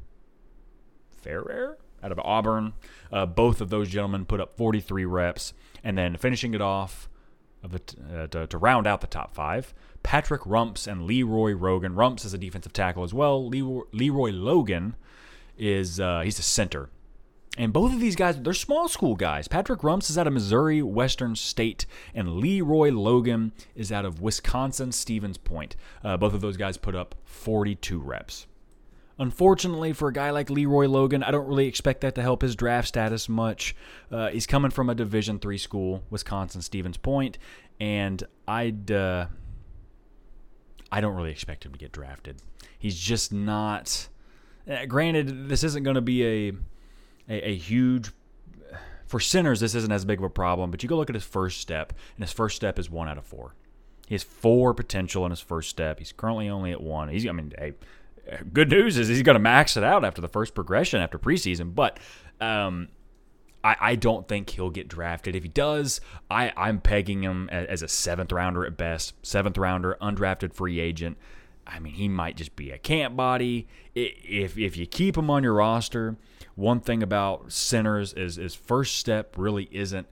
[1.10, 1.78] Ferrer?
[2.02, 2.74] Out of Auburn.
[3.12, 5.52] Uh, both of those gentlemen put up 43 reps.
[5.82, 7.08] And then finishing it off
[7.62, 9.72] of the, uh, to, to round out the top five,
[10.02, 11.94] Patrick Rumps and Leroy Rogan.
[11.94, 13.46] Rumps is a defensive tackle as well.
[13.48, 14.96] Leroy, Leroy Logan
[15.58, 16.90] is uh, he's a center.
[17.56, 19.46] And both of these guys, they're small school guys.
[19.46, 24.90] Patrick Rumps is out of Missouri Western State, and Leroy Logan is out of Wisconsin
[24.90, 25.76] Stevens Point.
[26.02, 28.48] Uh, both of those guys put up 42 reps.
[29.18, 32.56] Unfortunately, for a guy like Leroy Logan, I don't really expect that to help his
[32.56, 33.76] draft status much.
[34.10, 37.38] Uh, he's coming from a Division three school, Wisconsin Stevens Point,
[37.78, 39.26] and I'd uh,
[40.90, 42.42] I don't really expect him to get drafted.
[42.76, 44.08] He's just not.
[44.68, 46.52] Uh, granted, this isn't going to be a,
[47.28, 48.10] a a huge
[49.06, 49.60] for centers.
[49.60, 51.92] This isn't as big of a problem, but you go look at his first step,
[52.16, 53.54] and his first step is one out of four.
[54.06, 55.98] He has four potential in his first step.
[55.98, 57.08] He's currently only at one.
[57.08, 57.74] He's I mean, hey
[58.52, 61.74] good news is he's going to max it out after the first progression after preseason.
[61.74, 61.98] But
[62.40, 62.88] um,
[63.62, 65.34] I, don't think he'll get drafted.
[65.34, 66.00] If he does,
[66.30, 71.16] I, I'm pegging him as a seventh rounder at best, seventh rounder, undrafted free agent.
[71.66, 73.66] I mean, he might just be a camp body.
[73.94, 76.16] If if you keep him on your roster,
[76.54, 80.06] one thing about centers is his first step really isn't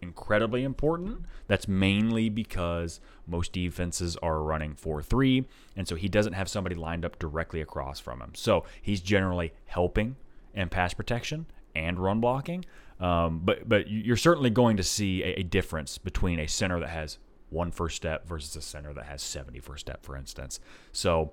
[0.00, 1.24] incredibly important.
[1.46, 6.76] That's mainly because most defenses are running 4 3, and so he doesn't have somebody
[6.76, 8.32] lined up directly across from him.
[8.34, 10.16] So he's generally helping
[10.54, 12.64] in pass protection and run blocking.
[13.00, 16.90] Um, but but you're certainly going to see a, a, difference between a center that
[16.90, 17.18] has
[17.54, 20.60] one first step versus a center that has 70 first step, for instance.
[20.92, 21.32] So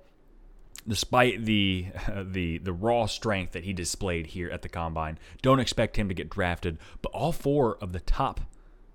[0.86, 5.60] despite the uh, the the raw strength that he displayed here at the combine, don't
[5.60, 6.78] expect him to get drafted.
[7.00, 8.40] But all four of the top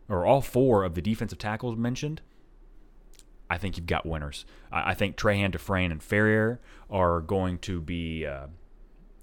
[0.09, 2.21] or all four of the defensive tackles mentioned,
[3.49, 4.45] I think you've got winners.
[4.71, 6.59] I, I think Trahan, Dufresne, and Ferrier
[6.89, 8.25] are going to be.
[8.25, 8.47] Uh,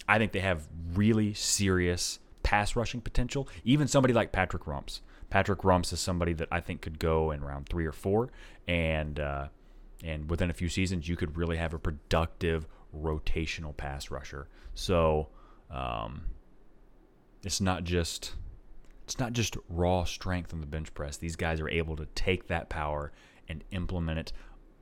[0.07, 3.49] I think they have really serious pass rushing potential.
[3.65, 5.01] Even somebody like Patrick Rumps.
[5.31, 8.31] Patrick Rumps is somebody that I think could go in round three or four,
[8.69, 9.49] and uh,
[10.03, 12.67] and within a few seasons, you could really have a productive
[12.97, 14.49] rotational pass rusher.
[14.75, 15.29] So
[15.71, 16.23] um,
[17.43, 18.35] it's not just
[19.05, 21.17] it's not just raw strength on the bench press.
[21.17, 23.13] These guys are able to take that power
[23.49, 24.33] and implement it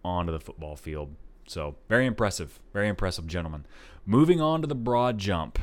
[0.04, 1.14] onto the football field.
[1.48, 2.60] So, very impressive.
[2.72, 3.66] Very impressive, gentlemen.
[4.06, 5.58] Moving on to the broad jump,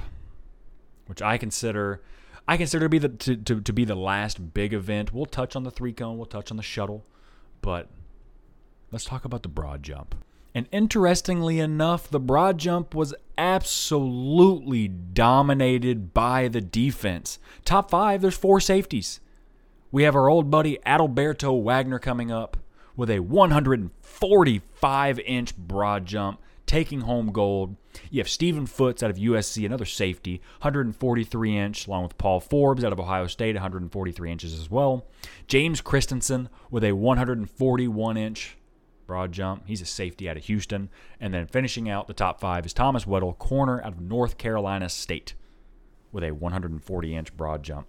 [1.08, 2.02] which I consider
[2.50, 5.14] I consider to be the to, to, to be the last big event.
[5.14, 7.06] We'll touch on the three cone, we'll touch on the shuttle,
[7.62, 7.89] but
[8.91, 10.16] let's talk about the broad jump.
[10.56, 17.38] And interestingly enough, the broad jump was absolutely dominated by the defense.
[17.66, 19.20] Top five, there's four safeties.
[19.91, 22.58] We have our old buddy Adalberto Wagner coming up
[22.95, 27.76] with a 145 inch broad jump, taking home gold.
[28.11, 32.84] You have Stephen Foots out of USC, another safety, 143 inch, along with Paul Forbes
[32.84, 35.07] out of Ohio State, 143 inches as well.
[35.47, 38.55] James Christensen with a 141 inch
[39.07, 39.63] broad jump.
[39.65, 40.91] He's a safety out of Houston.
[41.20, 44.89] And then finishing out the top five is Thomas Weddle, corner out of North Carolina
[44.89, 45.34] State,
[46.11, 47.88] with a 140 inch broad jump.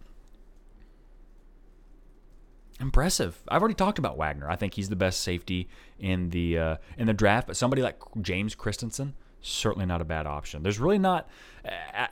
[2.80, 3.42] Impressive.
[3.48, 4.48] I've already talked about Wagner.
[4.48, 5.68] I think he's the best safety
[5.98, 7.46] in the uh, in the draft.
[7.46, 10.62] But somebody like James Christensen, certainly not a bad option.
[10.62, 11.28] There's really not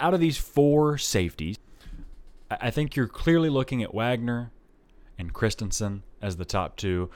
[0.00, 1.56] out of these four safeties.
[2.50, 4.52] I think you're clearly looking at Wagner
[5.18, 7.10] and Christensen as the top two.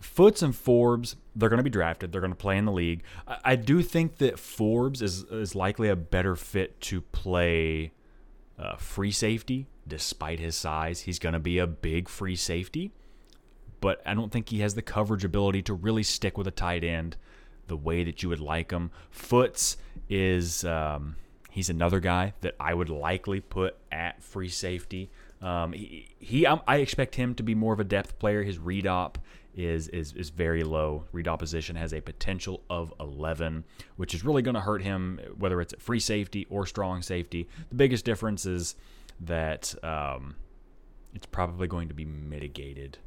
[0.00, 2.12] Foots and Forbes, they're going to be drafted.
[2.12, 3.02] They're going to play in the league.
[3.26, 7.92] I, do think that Forbes is is likely a better fit to play
[8.58, 11.00] uh, free safety, despite his size.
[11.00, 12.92] He's going to be a big free safety,
[13.80, 16.84] but I don't think he has the coverage ability to really stick with a tight
[16.84, 17.16] end
[17.68, 18.90] the way that you would like him.
[19.10, 19.76] Foots
[20.08, 21.16] is um,
[21.52, 25.10] He's another guy that I would likely put at free safety.
[25.42, 28.42] Um, he, he I expect him to be more of a depth player.
[28.42, 29.18] His read op
[29.54, 31.04] is is is very low.
[31.12, 33.64] Read opposition has a potential of 11,
[33.96, 37.46] which is really going to hurt him whether it's at free safety or strong safety.
[37.68, 38.74] The biggest difference is
[39.20, 40.36] that um,
[41.14, 42.98] it's probably going to be mitigated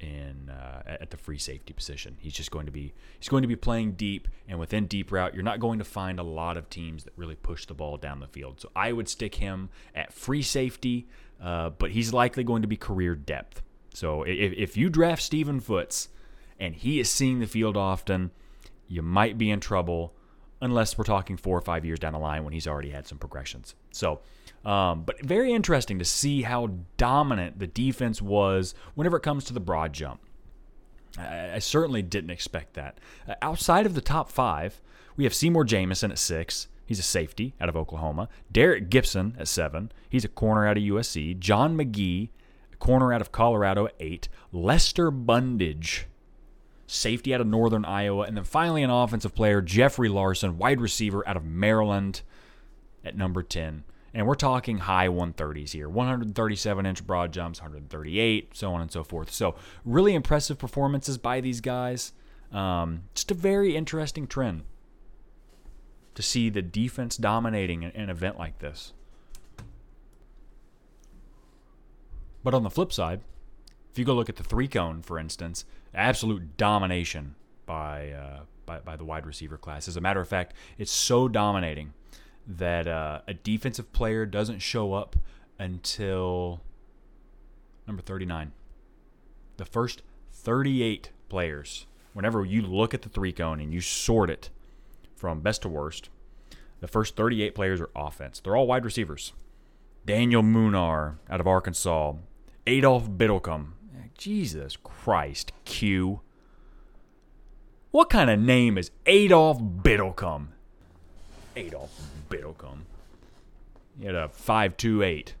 [0.00, 2.16] in uh, at the free safety position.
[2.20, 5.34] He's just going to be he's going to be playing deep, and within deep route,
[5.34, 8.20] you're not going to find a lot of teams that really push the ball down
[8.20, 8.60] the field.
[8.60, 11.08] So I would stick him at free safety,
[11.42, 13.62] uh, but he's likely going to be career depth.
[13.92, 16.08] So if, if you draft Stephen Foots
[16.60, 18.30] and he is seeing the field often,
[18.86, 20.14] you might be in trouble
[20.60, 23.18] unless we're talking four or five years down the line when he's already had some
[23.18, 23.74] progressions.
[23.90, 24.20] So
[24.64, 29.52] um, but very interesting to see how dominant the defense was whenever it comes to
[29.52, 30.20] the broad jump.
[31.16, 32.98] I, I certainly didn't expect that.
[33.28, 34.80] Uh, outside of the top five,
[35.16, 36.68] we have Seymour Jamison at six.
[36.84, 38.28] He's a safety out of Oklahoma.
[38.50, 39.92] Derek Gibson at seven.
[40.08, 41.38] He's a corner out of USC.
[41.38, 42.30] John McGee,
[42.78, 44.28] corner out of Colorado at eight.
[44.52, 46.06] Lester Bundage,
[46.86, 48.24] safety out of Northern Iowa.
[48.24, 52.22] And then finally, an offensive player, Jeffrey Larson, wide receiver out of Maryland
[53.04, 53.84] at number 10.
[54.18, 59.04] And we're talking high 130s here 137 inch broad jumps, 138, so on and so
[59.04, 59.30] forth.
[59.30, 59.54] So,
[59.84, 62.12] really impressive performances by these guys.
[62.50, 64.64] Um, just a very interesting trend
[66.16, 68.92] to see the defense dominating an event like this.
[72.42, 73.20] But on the flip side,
[73.92, 75.64] if you go look at the three cone, for instance,
[75.94, 79.86] absolute domination by, uh, by, by the wide receiver class.
[79.86, 81.92] As a matter of fact, it's so dominating
[82.48, 85.16] that uh, a defensive player doesn't show up
[85.58, 86.62] until
[87.86, 88.52] number 39.
[89.58, 94.50] The first 38 players, whenever you look at the three cone and you sort it
[95.14, 96.08] from best to worst,
[96.80, 98.40] the first 38 players are offense.
[98.40, 99.32] They're all wide receivers.
[100.06, 102.14] Daniel Munar out of Arkansas,
[102.66, 103.72] Adolph Biddlecomb.
[104.16, 106.20] Jesus Christ, Q.
[107.92, 109.60] What kind of name is Adolph
[111.58, 112.00] Adolph
[112.30, 112.82] Biddlecomb.
[113.98, 115.32] He had a 5.28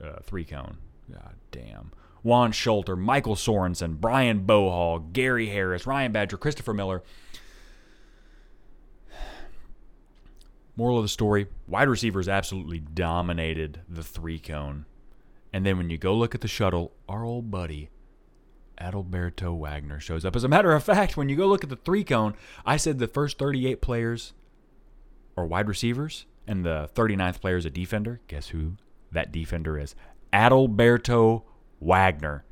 [0.00, 0.78] uh, three cone.
[1.12, 1.92] God damn.
[2.22, 7.02] Juan Schulter, Michael Sorensen, Brian Bohall, Gary Harris, Ryan Badger, Christopher Miller.
[10.76, 14.86] Moral of the story wide receivers absolutely dominated the three cone.
[15.52, 17.90] And then when you go look at the shuttle, our old buddy,
[18.80, 20.34] Adalberto Wagner, shows up.
[20.34, 22.34] As a matter of fact, when you go look at the three cone,
[22.64, 24.32] I said the first 38 players
[25.36, 28.20] or wide receivers, and the 39th player is a defender.
[28.28, 28.74] Guess who
[29.12, 29.94] that defender is?
[30.32, 31.42] Adalberto
[31.80, 32.44] Wagner.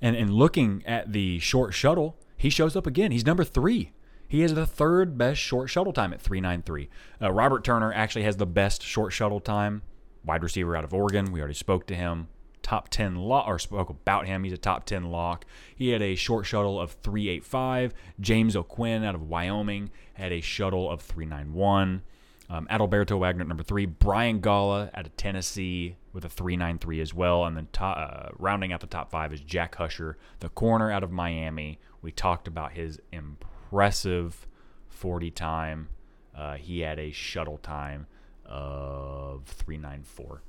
[0.00, 3.12] And in looking at the short shuttle, he shows up again.
[3.12, 3.92] He's number three.
[4.26, 6.88] He has the third best short shuttle time at 393.
[7.20, 9.82] Uh, Robert Turner actually has the best short shuttle time.
[10.24, 11.32] Wide receiver out of Oregon.
[11.32, 12.28] We already spoke to him.
[12.62, 14.44] Top 10 lock, or spoke about him.
[14.44, 15.44] He's a top 10 lock.
[15.74, 17.92] He had a short shuttle of 385.
[18.20, 22.02] James O'Quinn out of Wyoming had a shuttle of 391.
[22.48, 27.46] Um, Adalberto Wagner number three, Brian Gala out of Tennessee with a 393 as well,
[27.46, 31.02] and then top, uh, rounding out the top five is Jack Husher, the corner out
[31.02, 31.78] of Miami.
[32.02, 34.46] We talked about his impressive
[34.90, 35.88] 40 time.
[36.36, 38.06] Uh, he had a shuttle time
[38.44, 40.42] of 394.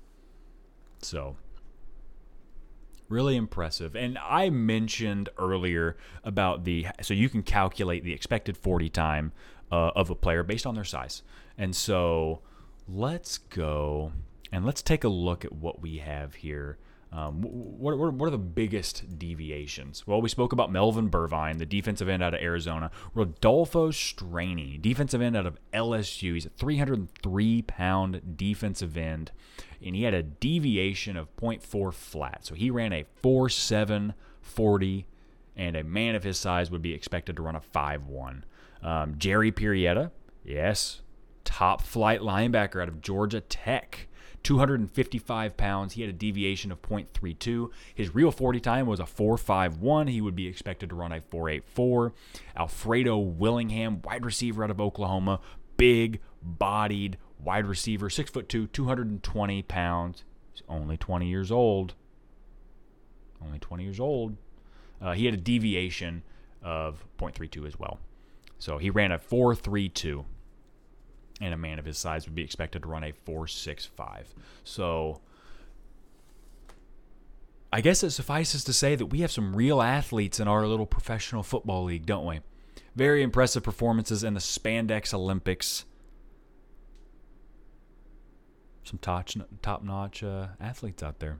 [1.01, 1.38] So
[3.14, 3.95] really impressive.
[3.95, 9.32] And I mentioned earlier about the so you can calculate the expected 40 time
[9.72, 11.22] uh, of a player based on their size.
[11.57, 12.41] And so
[12.88, 14.11] let's go
[14.51, 16.78] and let's take a look at what we have here.
[17.14, 20.07] Um, what, what, what, are the biggest deviations?
[20.07, 22.89] Well, we spoke about Melvin Burvine, the defensive end out of Arizona.
[23.14, 26.34] Rodolfo Straney, defensive end out of LSU.
[26.34, 29.32] He's a 303 pound defensive end,
[29.86, 32.45] and he had a deviation of 0.4 flat.
[32.45, 35.05] So he ran a 4.7 40,
[35.55, 38.41] and a man of his size would be expected to run a 5.1.
[38.82, 40.11] Um, Jerry Pirietta,
[40.43, 41.01] yes,
[41.43, 44.07] top flight linebacker out of Georgia Tech.
[44.44, 45.94] 255 pounds.
[45.94, 47.70] He had a deviation of 0.32.
[47.96, 50.10] His real 40 time was a 4.51.
[50.10, 52.12] He would be expected to run a 4.84.
[52.56, 55.39] Alfredo Willingham, wide receiver out of Oklahoma,
[55.78, 60.24] big bodied wide receiver, 6'2, 220 pounds.
[60.54, 61.96] He's only 20 years old.
[63.44, 64.38] Only 20 years old.
[65.02, 66.24] Uh, he had a deviation
[66.62, 68.00] of 0.32 as well.
[68.58, 70.24] So he ran a 4.32,
[71.44, 74.26] and a man of his size would be expected to run a 4.65.
[74.64, 75.20] So
[77.72, 80.86] I guess it suffices to say that we have some real athletes in our little
[80.86, 82.39] professional football league, don't we?
[82.96, 85.86] Very impressive performances in the Spandex Olympics.
[88.84, 89.00] some
[89.62, 91.39] top notch uh, athletes out there.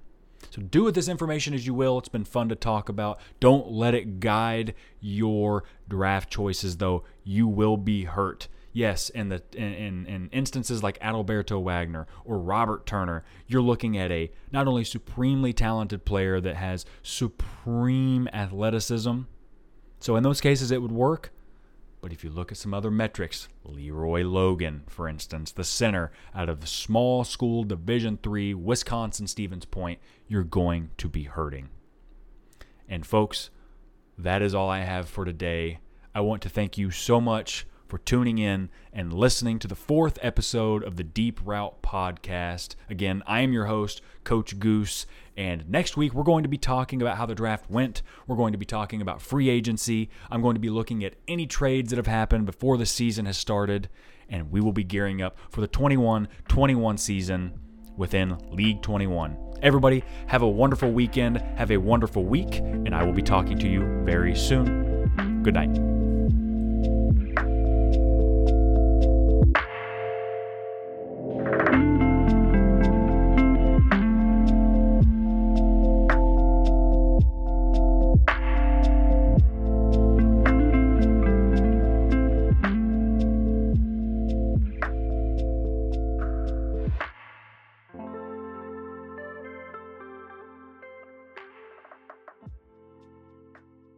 [0.50, 1.98] So do with this information as you will.
[1.98, 3.20] It's been fun to talk about.
[3.40, 7.04] Don't let it guide your draft choices, though.
[7.24, 8.48] You will be hurt.
[8.76, 14.12] Yes, in the in, in instances like Adalberto Wagner or Robert Turner, you're looking at
[14.12, 19.22] a not only supremely talented player that has supreme athleticism.
[20.00, 21.32] So in those cases, it would work.
[22.02, 26.50] But if you look at some other metrics, Leroy Logan, for instance, the center out
[26.50, 31.70] of the small school Division three Wisconsin Stevens Point, you're going to be hurting.
[32.90, 33.52] And folks,
[34.18, 35.80] that is all I have for today.
[36.14, 40.18] I want to thank you so much for tuning in and listening to the fourth
[40.24, 42.74] episode of the Deep Route Podcast.
[42.90, 45.06] Again, I am your host, Coach Goose,
[45.38, 48.02] and next week we're going to be talking about how the draft went.
[48.26, 50.10] We're going to be talking about free agency.
[50.32, 53.38] I'm going to be looking at any trades that have happened before the season has
[53.38, 53.90] started,
[54.28, 57.60] and we will be gearing up for the 21 21 season
[57.96, 59.38] within League 21.
[59.62, 63.68] Everybody, have a wonderful weekend, have a wonderful week, and I will be talking to
[63.68, 65.44] you very soon.
[65.44, 65.93] Good night.